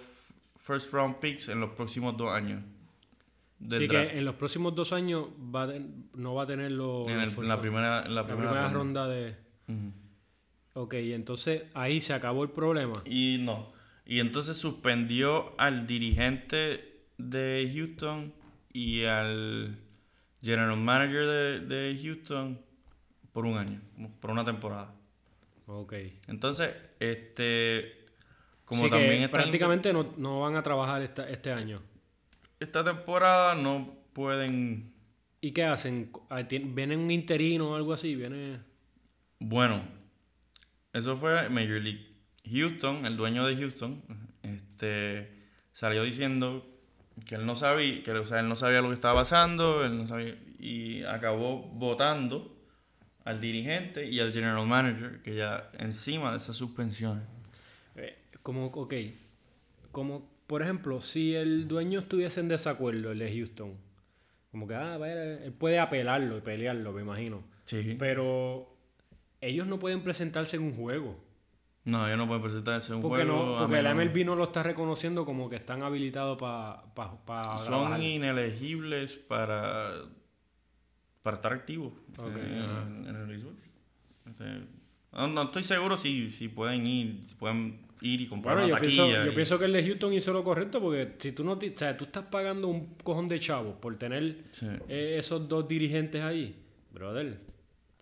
[0.57, 2.63] first round picks en los próximos dos años.
[3.61, 4.11] Así draft.
[4.11, 7.09] que en los próximos dos años va a ten- no va a tener los.
[7.09, 9.05] en, el- los en la primera, en la la primera, primera ronda.
[9.05, 9.37] ronda de.
[9.69, 9.93] Ujú.
[10.75, 12.93] Ok, entonces ahí se acabó el problema.
[13.07, 13.73] Y no.
[14.05, 18.33] Y entonces suspendió al dirigente de Houston
[18.73, 19.79] y al
[20.47, 22.59] general manager de, de Houston
[23.33, 23.81] por un año,
[24.21, 24.95] por una temporada.
[25.67, 25.93] Ok.
[26.29, 28.07] Entonces, este,
[28.65, 31.83] como también que prácticamente no, no van a trabajar esta- este año.
[32.61, 34.95] esta temporada no pueden,
[35.41, 36.11] ¿Y qué hacen?
[36.31, 38.15] Ah, ¿Viene un interino o algo así?
[38.17, 38.61] ¿Viene...?
[39.39, 39.83] bueno,
[40.93, 42.07] eso fue Major League.
[42.51, 44.03] Houston, el dueño de Houston,
[44.43, 45.29] este,
[45.73, 46.65] salió diciendo
[47.25, 49.97] que él no sabía, que o sea, él no sabía lo que estaba pasando, él
[49.97, 52.57] no sabía, y acabó votando
[53.25, 57.25] al dirigente y al general manager, que ya encima de esas suspensiones.
[57.97, 58.95] Eh, como, ok.
[59.91, 63.75] Como, por ejemplo, si el dueño estuviese en desacuerdo, el de Houston,
[64.53, 67.43] como que, ah, vaya, él puede apelarlo y pelearlo, me imagino.
[67.65, 67.97] Sí.
[67.99, 68.77] Pero
[69.41, 71.19] ellos no pueden presentarse en un juego.
[71.87, 73.47] No, ellos no pueden presentarse en un Porque, juego.
[73.55, 77.43] no, porque la MLB no lo está reconociendo como que están habilitados para pa, pa
[77.59, 78.03] son trabajar.
[78.03, 80.03] inelegibles para,
[81.23, 83.55] para estar activos eh, en, en el béisbol.
[84.27, 84.45] Este,
[85.13, 88.77] no, no estoy seguro si, si pueden ir, si pueden ir y comprar Bueno, una
[88.77, 91.61] yo pienso, yo que el de Houston hizo lo correcto porque si tú no, o
[91.77, 94.67] sea, tú estás pagando un cojón de chavos por tener Sí.
[94.89, 96.57] eh, esos dos dirigentes ahí,
[96.93, 97.39] brother,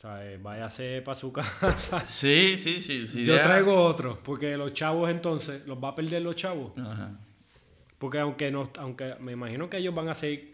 [0.07, 2.01] sea, váyase para su casa.
[2.07, 3.07] Sí, sí, sí.
[3.07, 6.73] sí, Yo traigo otro, porque los chavos entonces, los va a perder los chavos.
[6.79, 7.19] Ajá.
[7.99, 10.53] Porque aunque no, aunque me imagino que ellos van a seguir,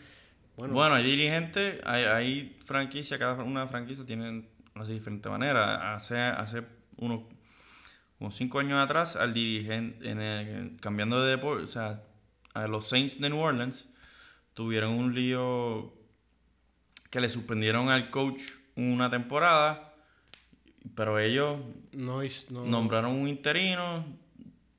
[0.57, 5.95] bueno, Bueno, hay dirigentes, hay, hay franquicias, cada una franquicia tiene una diferente manera.
[5.95, 6.63] Hace, hace
[6.99, 7.23] unos
[8.19, 12.03] como cinco años atrás, al dirigente, en el- cambiando de deporte, o sea,
[12.53, 13.89] a los Saints de New Orleans,
[14.55, 15.95] tuvieron un lío
[17.11, 18.43] que le suspendieron al coach
[18.81, 19.95] una temporada,
[20.95, 21.59] pero ellos
[21.93, 24.05] no, hiz- no- nombraron un interino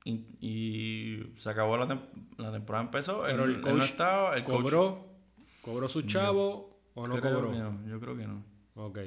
[0.04, 2.00] y, y se acabó la, tem-
[2.38, 5.06] la temporada, empezó, Pero el él coach no estaba, el coach cobró,
[5.60, 7.52] cobró su chavo o no creo cobró.
[7.52, 8.42] no, yo creo que no.
[8.74, 8.98] Ok.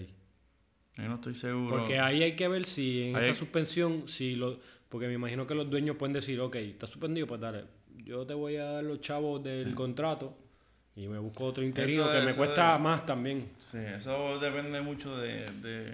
[0.97, 1.77] Yo no estoy seguro.
[1.77, 5.45] Porque ahí hay que ver si en Ahí- esa suspensión, si lo, porque me imagino
[5.45, 7.65] que los dueños pueden decir, ok, está suspendido, pues dale,
[8.05, 10.37] yo te voy a dar los chavos del contrato
[10.95, 13.49] y me busco otro interino Eso- que me cuesta es- más también.
[13.59, 15.93] Sí, eso depende mucho de, de,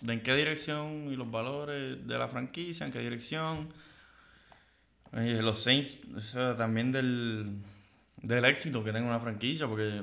[0.00, 3.68] de en qué dirección y los valores de la franquicia, en qué dirección.
[5.12, 7.56] Eh, los Saints, eso también del,
[8.22, 10.02] del éxito que tenga una franquicia, porque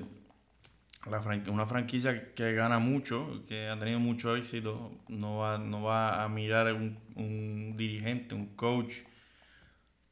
[1.10, 5.84] la fran- una franquicia que gana mucho, que ha tenido mucho éxito, no va, no
[5.84, 8.94] va a mirar un, un dirigente, un coach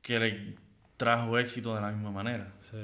[0.03, 0.55] que le
[0.95, 2.53] trajo éxito de la misma manera.
[2.69, 2.77] Sí.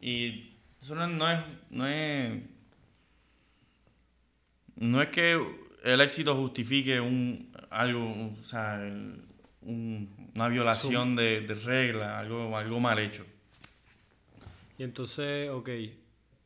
[0.00, 1.38] Y eso no, es,
[1.70, 2.42] no es.
[4.76, 5.42] No es que
[5.84, 9.22] el éxito justifique un algo, o sea, el-
[9.62, 13.24] un- una violación de, de reglas, algo, algo mal hecho.
[14.78, 15.70] Y entonces, ok,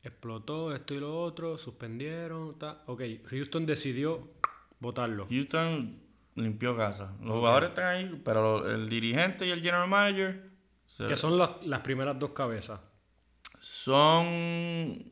[0.04, 4.30] explotó esto y lo otro, suspendieron, ta, ok, Houston decidió
[4.78, 5.26] votarlo.
[5.28, 5.98] Houston
[6.36, 7.12] limpió casa.
[7.20, 10.50] Los jugadores están ahí, pero el dirigente y el general manager
[10.86, 12.80] se- Que son las, las primeras dos cabezas.
[13.60, 15.04] Son.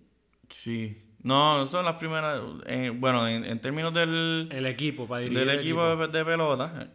[0.51, 1.05] Sí.
[1.23, 2.41] No, son las primeras.
[2.67, 4.49] eh, bueno, en, en términos del.
[4.51, 6.89] El equipo, para dirigir del el equipo de, de pelota,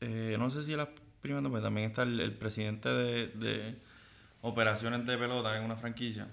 [0.00, 0.88] eh, no sé si las
[1.20, 3.76] primeras, pero también está el, el presidente de, de
[4.42, 6.28] operaciones de pelota en una franquicia.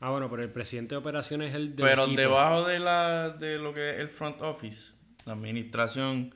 [0.00, 2.20] Ah, bueno, pero el presidente de operaciones es el del pero equipo.
[2.20, 4.92] debajo de la de lo que es el front office,
[5.26, 6.34] la administración,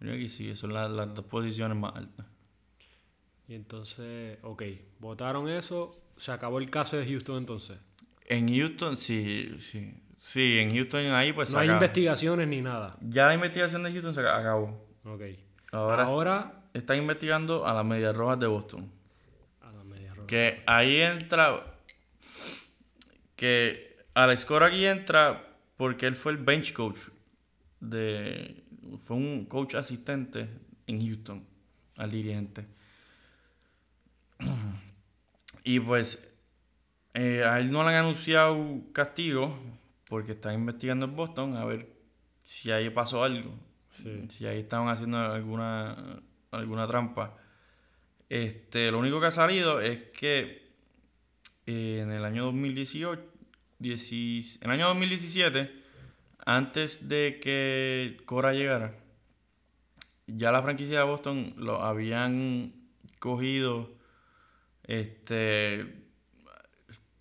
[0.00, 2.26] yo aquí sí, son las, las dos posiciones más altas.
[3.48, 4.62] Y entonces, ok,
[5.00, 7.78] votaron eso, se acabó el caso de Houston entonces.
[8.26, 9.94] En Houston, sí, sí.
[10.18, 11.78] Sí, en Houston ahí pues No hay acaba.
[11.78, 12.96] investigaciones ni nada.
[13.00, 14.86] Ya la investigación de Houston se acabó.
[15.04, 15.22] Ok.
[15.72, 18.92] Ahora Ahora, están investigando a las Medias Rojas de Boston.
[20.26, 21.74] Que ahí entra.
[23.34, 26.98] Que Alex Cora aquí entra porque él fue el bench coach.
[27.80, 28.64] De,
[28.98, 30.48] fue un coach asistente
[30.86, 31.46] en Houston
[31.96, 32.66] al dirigente.
[35.64, 36.18] Y pues
[37.14, 39.58] eh, a él no le han anunciado castigo
[40.08, 41.88] porque están investigando en Boston a ver
[42.44, 43.52] si ahí pasó algo.
[44.28, 46.22] Si ahí estaban haciendo alguna,
[46.52, 47.36] alguna trampa.
[48.28, 50.68] Este, lo único que ha salido es que
[51.66, 53.22] eh, en el año 2018,
[53.80, 55.70] en el año 2017,
[56.46, 58.94] antes de que Cora llegara,
[60.26, 62.72] ya la franquicia de Boston lo habían
[63.18, 63.97] cogido.
[64.88, 65.94] Este.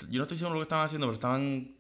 [0.09, 1.75] Yo no estoy seguro lo que estaban haciendo, pero estaban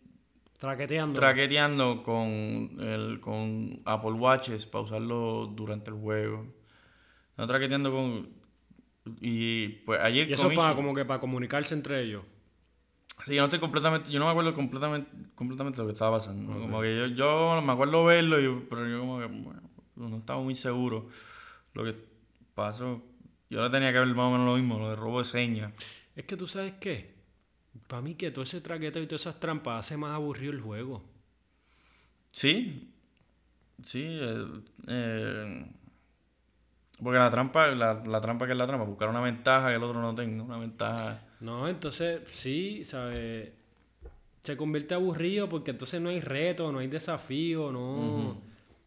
[0.57, 1.19] Traqueteando.
[1.19, 6.45] traqueteando con, el, con Apple Watches para usarlo durante el juego.
[7.29, 8.29] Estaban traqueteando con.
[9.21, 12.23] Y pues ayer y eso para como que para comunicarse entre ellos.
[13.25, 16.51] Sí, yo no estoy completamente, yo no me acuerdo completamente, completamente lo que estaba pasando.
[16.53, 19.61] Como que yo, yo me acuerdo verlo, y, pero yo como que bueno,
[19.95, 21.07] no estaba muy seguro
[21.73, 21.95] lo que
[22.55, 23.01] pasó.
[23.49, 25.71] Yo le tenía que ver más o menos lo mismo, lo de robo de señas.
[26.15, 27.15] Es que tú sabes qué.
[27.87, 31.03] Para mí que todo ese traqueteo y todas esas trampas hace más aburrido el juego.
[32.31, 32.91] Sí,
[33.83, 34.45] sí, eh,
[34.87, 35.65] eh,
[37.01, 39.83] porque la trampa, la, la trampa que es la trampa, buscar una ventaja que el
[39.83, 41.21] otro no tenga, una ventaja.
[41.39, 43.51] No, entonces sí, ¿sabes?
[44.41, 48.41] Se convierte aburrido porque entonces no hay reto, no hay desafío, no.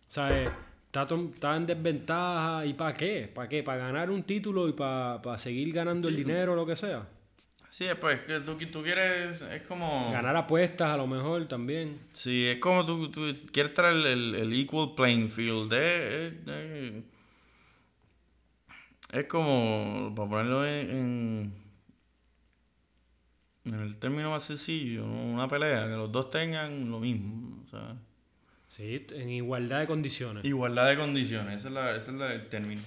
[0.09, 0.51] ¿Sabes?
[0.93, 2.67] Está, está en desventaja.
[2.67, 3.31] ¿Y para qué?
[3.33, 3.63] ¿Para qué?
[3.63, 7.07] ¿Para ganar un título y para seguir ganando el dinero o lo que sea?
[7.69, 10.11] Sí, pues que tú, tú quieres, es como...
[10.11, 12.01] Ganar apuestas a lo mejor también.
[12.13, 15.73] Sí, es como tú, tú quieres traer el, el, el equal playing field.
[15.73, 17.05] Es, es- es-
[19.13, 21.55] es como, para ponerlo en, en,
[23.65, 25.23] en el término más sencillo, ¿no?
[25.35, 27.63] una pelea, que los dos tengan lo mismo.
[27.65, 27.97] O sea,
[28.81, 30.43] Sí, en igualdad de condiciones.
[30.45, 32.81] igualdad de condiciones, ese es, la, ese es la- el término.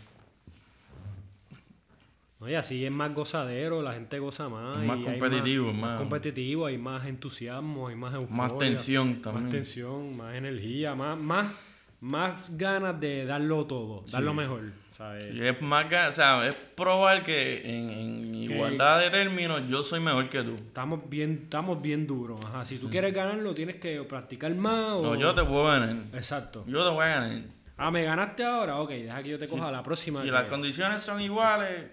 [2.39, 2.49] ¿no?
[2.49, 4.79] Y así es más gozadero, la gente goza más.
[4.82, 8.36] Es más y hay competitivo, más, más- competitivo, hay más entusiasmo, hay más euforia.
[8.43, 9.43] Más tensión también.
[9.45, 11.53] Más tensión, más energía, más, más,
[12.01, 14.62] más ganas de darlo todo, dar lo mejor.
[14.97, 15.27] ¿Sabes?
[15.27, 19.99] Sí, es más, o sea, es probar que en, en igualdad de términos yo soy
[19.99, 20.56] mejor que tú.
[20.56, 22.39] Estamos bien, estamos bien duros.
[22.45, 22.63] Ajá.
[22.65, 25.01] Si tú quieres ganarlo, tienes que practicar más o...
[25.03, 25.95] No, yo te puedo ganar.
[26.13, 26.63] Exacto.
[26.67, 27.41] Yo te voy a ganar.
[27.75, 30.19] Ah, me ganaste ahora, ok, deja que yo te coja la próxima.
[30.19, 31.86] Si que- las condiciones son iguales,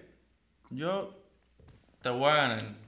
[0.69, 1.17] yo
[2.01, 2.80] te voy a ganar.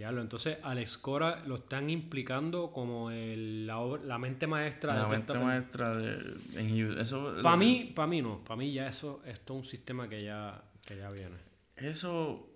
[0.00, 5.08] Diablo, entonces Alex Cora lo están implicando como el- la, la mente maestra La de
[5.08, 6.98] mente maestra de en.
[6.98, 10.24] Eso, Para mí, para mí no, para mí ya eso es todo un sistema que
[10.24, 11.36] ya, que ya viene.
[11.76, 12.46] Eso.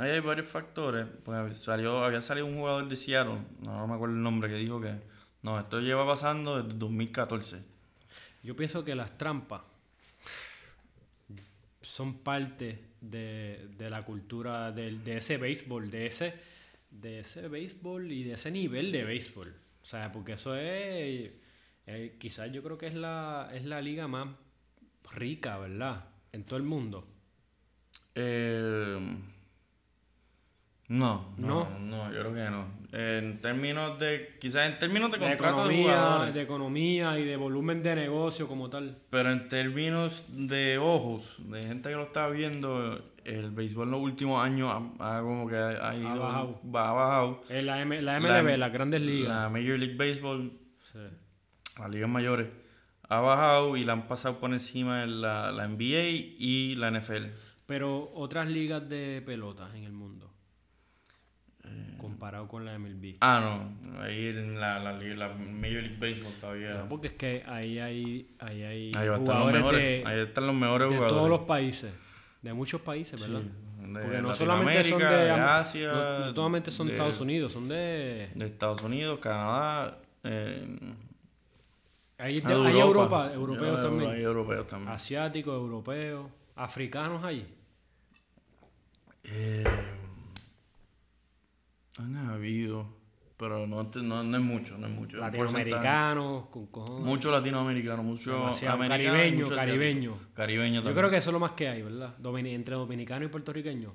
[0.00, 1.06] Ahí hay varios factores.
[1.24, 4.56] Pues salió, había salido un jugador de Seattle, no, no me acuerdo el nombre, que
[4.56, 4.94] dijo que.
[5.42, 7.58] No, esto lleva pasando desde 2014.
[8.44, 9.62] Yo pienso que las trampas
[11.82, 16.34] son parte de, de la cultura del- de, ese béisbol, de ese,
[17.00, 19.54] de ese béisbol y de ese nivel de béisbol.
[19.82, 21.30] O sea, porque eso es,
[21.86, 24.28] eh, quizás yo creo que es la, es la liga más
[25.12, 26.06] rica, ¿verdad?
[26.32, 27.06] En todo el mundo.
[28.14, 28.98] Eh,
[30.88, 31.78] no, no, ¿No?
[31.78, 32.66] no, yo creo que no.
[32.92, 34.36] En términos de.
[34.38, 36.34] Quizás en términos de De contrato de, economía, jugadores.
[36.34, 38.98] de economía y de volumen de negocio como tal.
[39.10, 44.00] Pero en términos de ojos, de gente que lo está viendo, el béisbol en los
[44.00, 46.18] últimos años ha, ha como que ha, ha ido.
[46.20, 46.60] bajado.
[46.74, 47.44] ha bajado.
[47.48, 49.28] Eh, La, M- la MLB, La- las grandes ligas.
[49.28, 50.52] La Major League Baseball,
[50.92, 50.98] Sí.
[51.80, 52.48] las ligas mayores,
[53.08, 56.08] ha bajado y la han pasado por encima de la, la NBA
[56.38, 57.26] y la NFL.
[57.66, 60.30] Pero otras ligas de pelotas en el mundo.
[61.64, 61.94] Eh.
[61.96, 63.16] Comparado con la MLB.
[63.22, 63.40] Ah,
[63.82, 66.74] no, ahí en la, la, la Major League Baseball todavía.
[66.74, 69.80] No, porque es que ahí hay, ahí hay Ahí estar los jugadores mejores.
[69.80, 71.16] de, ahí están los mejores de jugadores.
[71.16, 71.94] todos los países.
[72.44, 73.46] De muchos países, Sí, ¿verdad?
[73.48, 77.52] de Porque no solamente son de, Asia, no, no solamente son de de- Estados Unidos,
[77.52, 78.30] son de...
[78.34, 80.76] de Estados Unidos, Canadá, eh,
[82.18, 84.10] Hay, de- de hay Europa, europeos también.
[84.10, 84.92] Hay europeos también.
[84.92, 87.46] Asiáticos, europeos, africanos hay.
[89.24, 89.64] Eh,
[91.98, 92.86] han habido,
[93.36, 95.16] pero no, no, no es mucho, no es mucho.
[95.18, 96.70] Latinoamericanos, con porcentaje.
[96.70, 97.04] cojones.
[97.06, 98.74] Mucho latinoamericano, mucho Demasiado.
[98.76, 99.56] americano y
[100.34, 102.14] Caribeño, Yo creo que eso es lo más que hay, ¿verdad?
[102.46, 103.92] Entre dominicano y puertorriqueño.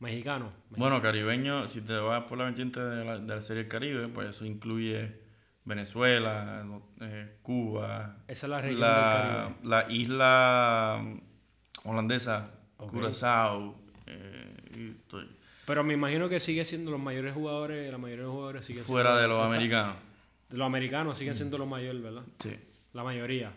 [0.00, 0.50] Mexicano.
[0.70, 4.08] Bueno, caribeño, si te vas por la vertiente de la, de la serie del Caribe,
[4.08, 5.20] pues eso incluye
[5.66, 6.64] Venezuela,
[7.02, 9.68] eh, Cuba, Esa es la región la, del Caribe.
[9.68, 11.04] la isla
[11.84, 12.90] holandesa, Ok.
[12.92, 13.74] Curazao,
[14.06, 14.94] Eh,
[15.70, 18.82] Pero me imagino que sigue siendo los mayores jugadores, la mayoría de los jugadores siguen
[18.82, 19.94] Fuera de los americanos.
[20.48, 22.24] De los americanos siguen siendo los mayores, ¿verdad?
[22.40, 22.56] Sí.
[22.92, 23.52] La mayoría.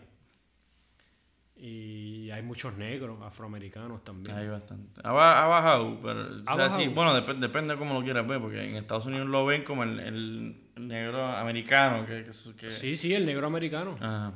[1.56, 4.36] Y hay muchos negros, afroamericanos también.
[4.36, 5.00] Hay bastante.
[5.02, 6.20] Ha, bajado, pero.
[6.46, 6.80] ¿Ha bajado?
[6.80, 9.82] Sí, bueno, depende de cómo lo quieras ver, porque en Estados Unidos lo ven como
[9.82, 12.06] el, el, negro americano.
[12.06, 13.96] Que, que, Sí, sí, el negro americano.
[13.98, 14.34] Ajá.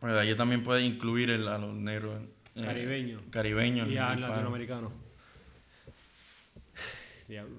[0.00, 2.18] Pues allí también puede incluir el, a los negros.
[2.54, 3.20] Eh, caribeños.
[3.28, 3.90] Caribeños.
[3.90, 5.04] Y a latinoamericanos.
[7.28, 7.56] Diablo.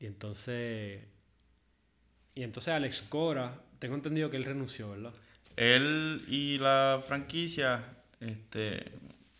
[0.00, 1.02] Y entonces.
[2.34, 5.12] Y entonces Alex Cora, tengo entendido que él renunció, ¿verdad?
[5.56, 7.84] él y la franquicia
[8.20, 8.92] este,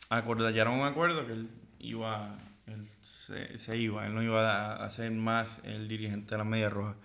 [0.09, 2.37] acordaron un acuerdo que él iba,
[2.67, 2.87] él
[3.59, 6.97] se, iba, él no iba a, ser más el dirigente de la Media Roja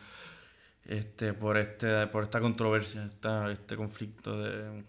[0.85, 4.83] este, por, este, por esta controversia, esta, este conflicto de,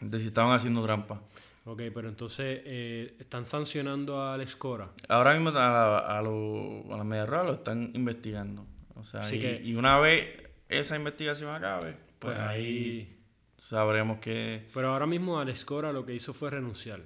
[0.00, 1.20] de si estaban haciendo trampa.
[1.66, 4.90] Ok, pero entonces, eh, ¿están sancionando a Alex Cora?
[5.08, 8.66] Ahora mismo a la, a, la Media Roja lo están investigando.
[8.96, 13.18] O sea, y, y, una vez esa investigación acabe, pues, pues ahí
[13.58, 14.68] sabremos que...
[14.74, 17.00] Pero ahora mismo Alex Cora lo que hizo fue renunciar.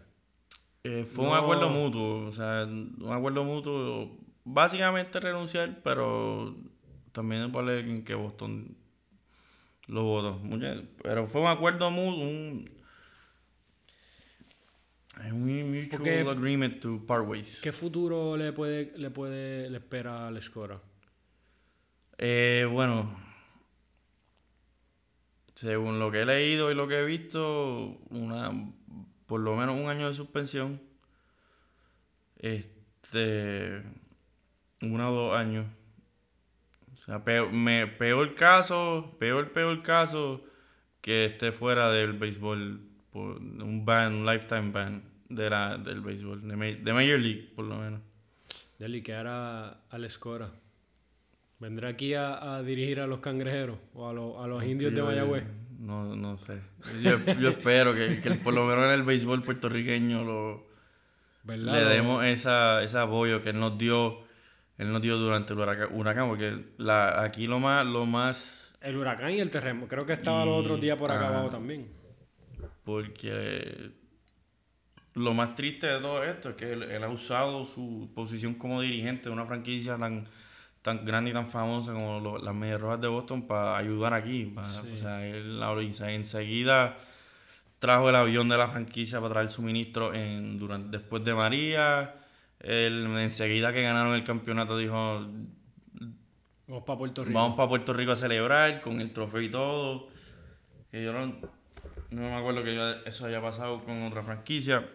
[0.83, 6.57] Eh, fue un acuerdo mutuo, o sea, un acuerdo mutuo, básicamente renunciar, pero
[7.13, 8.77] también vale en que Boston
[9.87, 10.41] lo votó.
[11.03, 12.78] Pero fue un acuerdo mutuo, un,
[15.33, 17.61] un mutual agreement to part ways.
[17.61, 20.81] ¿Qué futuro le puede, le puede, le espera a Alex Cora?
[22.19, 23.19] Eh, bueno,
[25.55, 28.51] según lo que he leído y lo que he visto, una,
[29.27, 30.81] por lo menos un año de suspensión.
[32.37, 33.83] Este.
[34.81, 35.67] Uno o dos años.
[36.95, 40.45] O sea, peor, me, peor caso, peor, peor caso
[41.01, 42.88] que esté fuera del béisbol.
[43.13, 47.77] Por un ban, un lifetime ban de la, del béisbol, de, Major League, por lo
[47.77, 48.01] menos.
[48.79, 50.51] Deli, que ahora Alex Cora.
[51.59, 55.45] ¿Vendrá aquí a, dirigir a los cangrejeros o a, los indios de Mayagüez?
[55.79, 56.61] No, no sé.
[57.03, 60.69] Yo, espero que, por lo menos en el béisbol puertorriqueño lo,
[61.45, 64.29] le demos esa, ese apoyo que él nos dio
[64.79, 68.77] él nos dio durante el huracán, porque la, aquí lo más, lo más...
[68.81, 69.89] El huracán y el terremoto.
[69.89, 71.89] Creo que estaba los otros días por acabado también.
[72.89, 73.91] Porque
[75.13, 79.25] lo más triste de todo esto es que él ha usado su posición como dirigente
[79.25, 80.27] de una franquicia tan
[80.81, 84.55] tan grande y tan famosa como las Medias Rojas de Boston para ayudar aquí.
[84.57, 85.63] O sea, él
[86.07, 86.97] enseguida
[87.79, 92.15] trajo el avión de la franquicia para traer suministro en, durante, después de María.
[92.59, 95.29] Él, enseguida que ganaron el campeonato dijo...
[96.67, 97.39] Vamos para Puerto Rico.
[97.39, 100.09] Vamos para Puerto Rico a celebrar con el trofeo y todo.
[100.91, 101.58] Que yo no,
[102.11, 104.89] no me acuerdo que eso haya pasado con otra franquicia.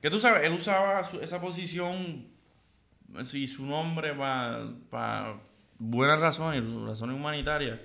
[0.00, 2.26] Que tú sabes, él usaba esa posición
[3.24, 5.40] si su nombre para
[5.78, 7.80] buenas razones, razones humanitarias.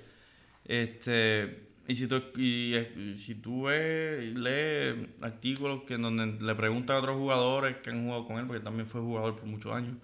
[0.64, 7.16] Este, y si tú, y, si tú lees artículos que donde le preguntan a otros
[7.16, 9.96] jugadores que han jugado con él, porque también fue jugador por muchos años,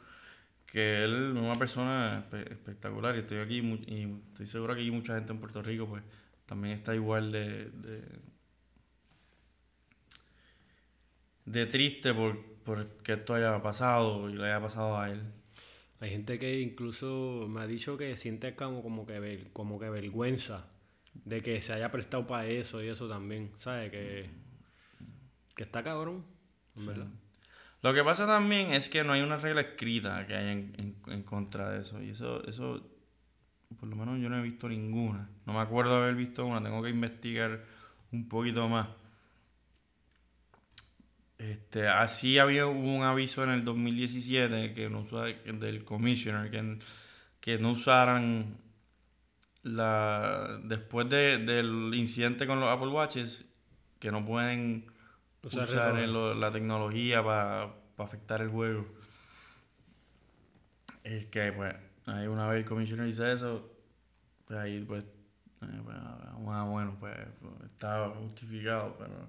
[0.67, 5.15] que él es una persona espectacular y estoy aquí y estoy seguro que hay mucha
[5.15, 6.03] gente en Puerto Rico pues
[6.53, 8.03] también está igual de, de,
[11.47, 15.23] de triste por, porque esto haya pasado y le haya pasado a él.
[16.01, 20.67] Hay gente que incluso me ha dicho que siente como, como, que, como que vergüenza
[21.15, 23.91] de que se haya prestado para eso y eso también, ¿sabes?
[23.91, 24.29] Que,
[25.57, 26.23] que está cabrón,
[26.75, 27.09] ¿verdad?
[27.81, 31.23] Lo que pasa también es que no hay una regla escrita que haya en, en,
[31.23, 32.03] contra de eso.
[32.03, 32.92] Y eso, eso,
[33.79, 35.29] por lo menos yo no he visto ninguna.
[35.47, 37.65] No me acuerdo de haber visto una, tengo que investigar
[38.13, 38.89] un poquito más.
[41.39, 46.79] Este, así había un aviso en el 2017 que no del commissioner que,
[47.41, 48.59] que no usaran
[49.65, 53.45] la después del incidente con los Apple Watches
[53.99, 54.87] que no pueden
[55.43, 58.87] usar, la tecnología para afectar el juego.
[61.03, 61.75] Es que pues
[62.07, 63.71] ahí una vez el commissioner dice eso,
[64.47, 67.17] pues ahí pues, eh, pues ah, bueno pues
[67.65, 69.29] estaba justificado, pero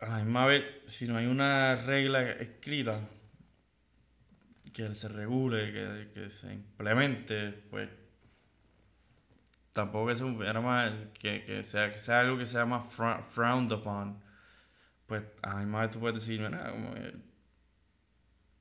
[0.00, 3.00] a la misma vez, si no hay una regla escrita
[4.72, 7.88] que se regule, que, se implemente, pues
[9.72, 12.84] tampoco es un, más, que, que, sea, que sea algo que sea más
[13.32, 14.22] frowned upon.
[15.06, 16.92] Pues a la misma vez tú puedes decir, nada, como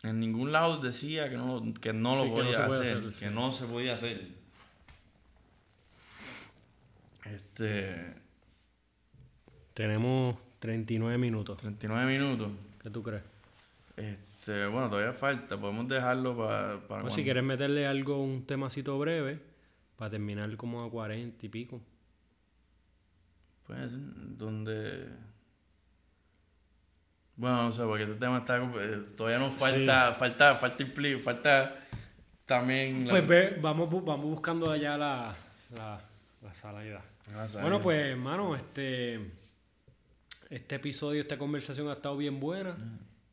[0.10, 3.95] en ningún lado decía que no, que no lo podía hacer, que no se podía
[3.95, 4.28] hacer.
[7.26, 8.26] Este
[9.76, 11.58] tenemos 39 minutos.
[11.58, 12.49] 39 minutos.
[12.82, 13.24] ¿Qué tú crees?
[13.97, 15.60] Este, bueno, todavía falta.
[15.60, 16.80] Podemos dejarlo para...
[16.88, 19.39] para si quieres meterle algo, un temacito breve,
[19.97, 21.82] para terminar como a 40 y pico.
[23.68, 23.91] Pues,
[24.38, 25.10] donde...
[27.38, 28.57] Bueno, no sé, porque este tema está...
[28.57, 31.75] Eh, todavía nos falta, falta, falta, falta, falta
[32.45, 33.07] también...
[33.07, 35.36] Pues vamos, vamos buscando allá la,
[35.75, 36.01] la,
[36.41, 37.03] la salida.
[37.61, 39.19] Bueno, pues, hermano, este,
[40.49, 42.77] este episodio, esta conversación ha estado bien buena.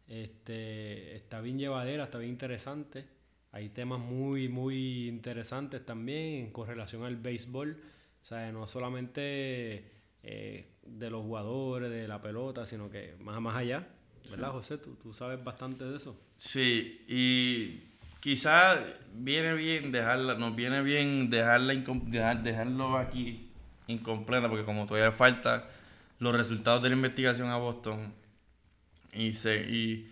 [0.09, 3.07] Este, está bien llevadera, está bien interesante.
[3.53, 7.79] Hay temas muy, muy interesantes también con relación al béisbol.
[8.23, 9.91] O sea, no solamente
[10.23, 13.89] eh, de los jugadores, de la pelota, sino que más, más allá.
[14.31, 14.79] ¿Verdad, José?
[14.79, 16.17] ¿Tú, tú sabes bastante de eso.
[16.37, 17.81] Sí, y
[18.21, 18.79] quizás
[19.15, 23.51] viene bien dejarla, nos viene bien dejarla dejarlo aquí
[23.89, 25.69] incompleta, porque como todavía falta
[26.19, 28.15] los resultados de la investigación a Boston
[29.13, 30.09] y se y,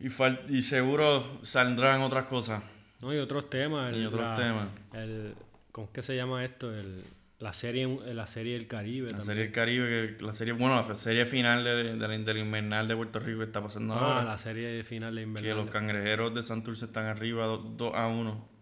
[0.00, 2.62] y, seguro saldrán otras cosas.
[3.00, 3.96] No, y otros temas.
[3.96, 4.68] y otros temas.
[4.92, 5.34] El,
[5.70, 6.74] ¿Cómo qué se llama esto?
[6.74, 7.02] El,
[7.38, 9.12] la serie, la serie del Caribe.
[9.12, 12.86] La serie del Caribe, que la serie, bueno, la serie final de, de la, Invernal
[12.86, 14.24] de Puerto Rico está pasando ah, ahora.
[14.24, 15.50] la serie final de Invernal.
[15.50, 18.54] Que los cangrejeros de Santurce están arriba 2 a 1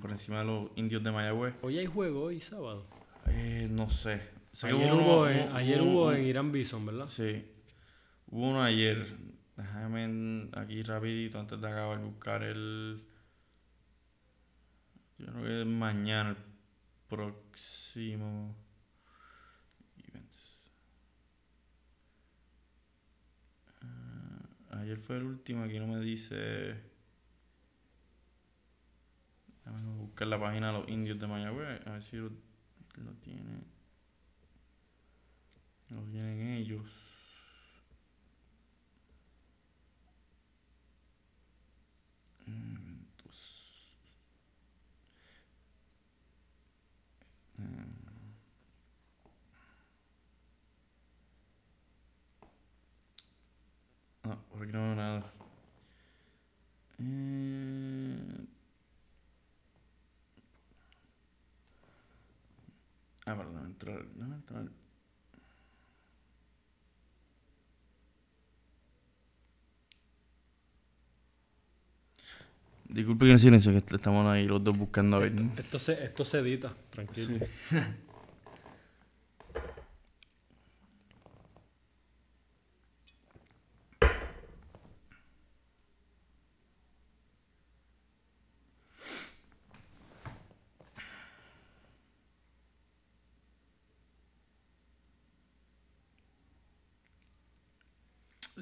[0.00, 1.54] por encima de los indios de Mayagüez.
[1.62, 2.86] Hoy hay juego, hoy sábado.
[3.28, 4.20] Eh, no sé.
[4.62, 7.06] ayer hubo, en, ayer hubo en Irán Bison, ¿verdad?
[7.06, 7.44] Sí.
[8.26, 9.06] Hubo uno ayer.
[9.56, 13.04] Déjame aquí rapidito antes de acabar buscar el...
[15.18, 16.36] Yo creo que es mañana
[17.14, 18.56] próximo
[23.82, 26.74] ah, ayer fue el último, aquí no me dice.
[29.64, 32.30] Vamos a buscar la página de los indios de Mayagüez, a ver si lo,
[32.96, 33.62] lo tiene.
[35.90, 37.03] Lo tienen ellos.
[54.24, 55.32] No, por aquí no veo nada.
[56.98, 58.46] Eh...
[63.26, 64.68] Ah, perdón, entrar, no, entrar.
[72.88, 75.32] Disculpe que el silencio, que estamos ahí los dos buscando a ver.
[75.56, 77.44] Esto, se, esto se edita, tranquilo.
[77.68, 77.76] Sí.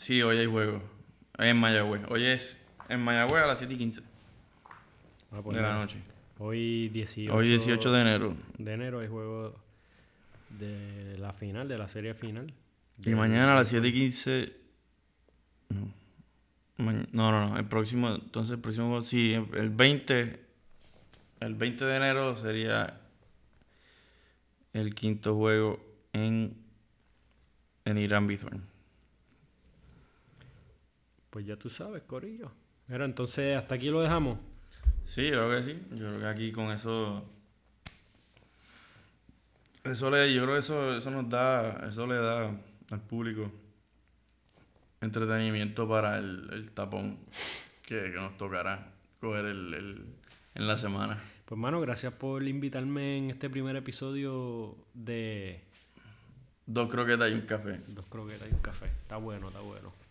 [0.03, 0.82] Sí, hoy hay juego.
[1.38, 2.03] en Mayagüez.
[2.09, 4.03] Hoy es en Mayagüez a las 7 y 15
[5.30, 6.03] ah, pues de la noche.
[6.40, 8.36] Hoy 18, hoy 18 de enero.
[8.59, 9.55] De enero hay juego
[10.59, 12.53] de la final, de la serie final.
[13.05, 14.53] Y mañana a las 7 y 15.
[15.68, 17.05] No.
[17.12, 18.09] No, no, El próximo.
[18.09, 19.03] Entonces, el próximo.
[19.03, 20.40] Sí, el 20.
[21.38, 22.98] El 20 de enero sería
[24.72, 25.78] el quinto juego
[26.12, 26.57] en,
[27.84, 28.71] en Irán Bithorn.
[31.32, 32.52] Pues ya tú sabes, Corillo.
[32.86, 34.38] Pero entonces, ¿hasta aquí lo dejamos?
[35.06, 35.82] Sí, yo creo que sí.
[35.92, 37.24] Yo creo que aquí con eso.
[39.82, 42.54] Eso le, yo creo que eso, eso nos da, eso le da
[42.90, 43.50] al público
[45.00, 47.18] entretenimiento para el, tapón
[47.80, 50.04] que, nos tocará coger el,
[50.54, 51.18] en la semana.
[51.46, 55.64] Pues mano, gracias por invitarme en este primer episodio de...
[56.66, 57.80] Dos croquetas y un café.
[57.88, 58.86] Dos croquetas y un café.
[58.86, 60.01] Está bueno, está bueno.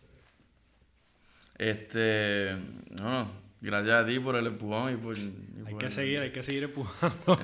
[1.61, 2.57] Este,
[2.89, 3.31] no,
[3.61, 5.15] gracias a ti por el empujón y por...
[5.15, 7.39] hay que seguir, hay que seguir empujando.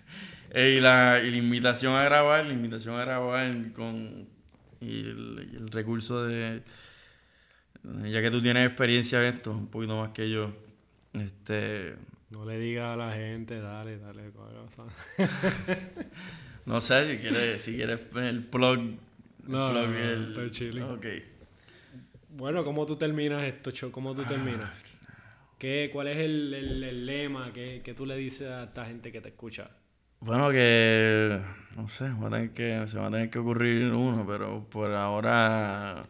[0.54, 4.28] y, la, y la invitación a grabar, la invitación a grabar con...
[4.80, 6.62] Y el, recurso de...
[7.82, 10.52] Ya que tú tienes experiencia en esto, un poquito más que yo,
[11.14, 11.96] este...
[12.30, 14.30] No le digas a la gente, dale, dale.
[16.64, 18.78] no sé, si quieres, si quieres el plug...
[19.48, 20.84] No, plug no, el, chile.
[20.84, 21.06] Ok.
[22.38, 23.90] Bueno, ¿cómo tú terminas esto, Cho?
[23.90, 24.70] ¿Cómo tú terminas?
[25.58, 29.68] ¿Qué, ¿Cuál es el, lema que, tú le dices a esta gente que te escucha?
[30.20, 31.40] Bueno, que
[31.74, 32.12] no sé,
[32.54, 36.06] que, se va a tener que ocurrir uno, pero por ahora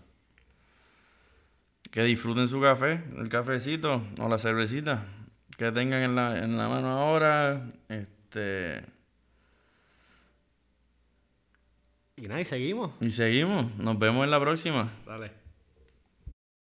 [1.91, 5.07] que disfruten su café, el cafecito o la cervecita
[5.57, 8.85] que tengan en la, en la mano ahora, este
[12.16, 12.93] Y nada, y seguimos.
[13.01, 13.74] Y seguimos.
[13.76, 14.93] Nos vemos en la próxima.
[15.07, 15.38] Dale.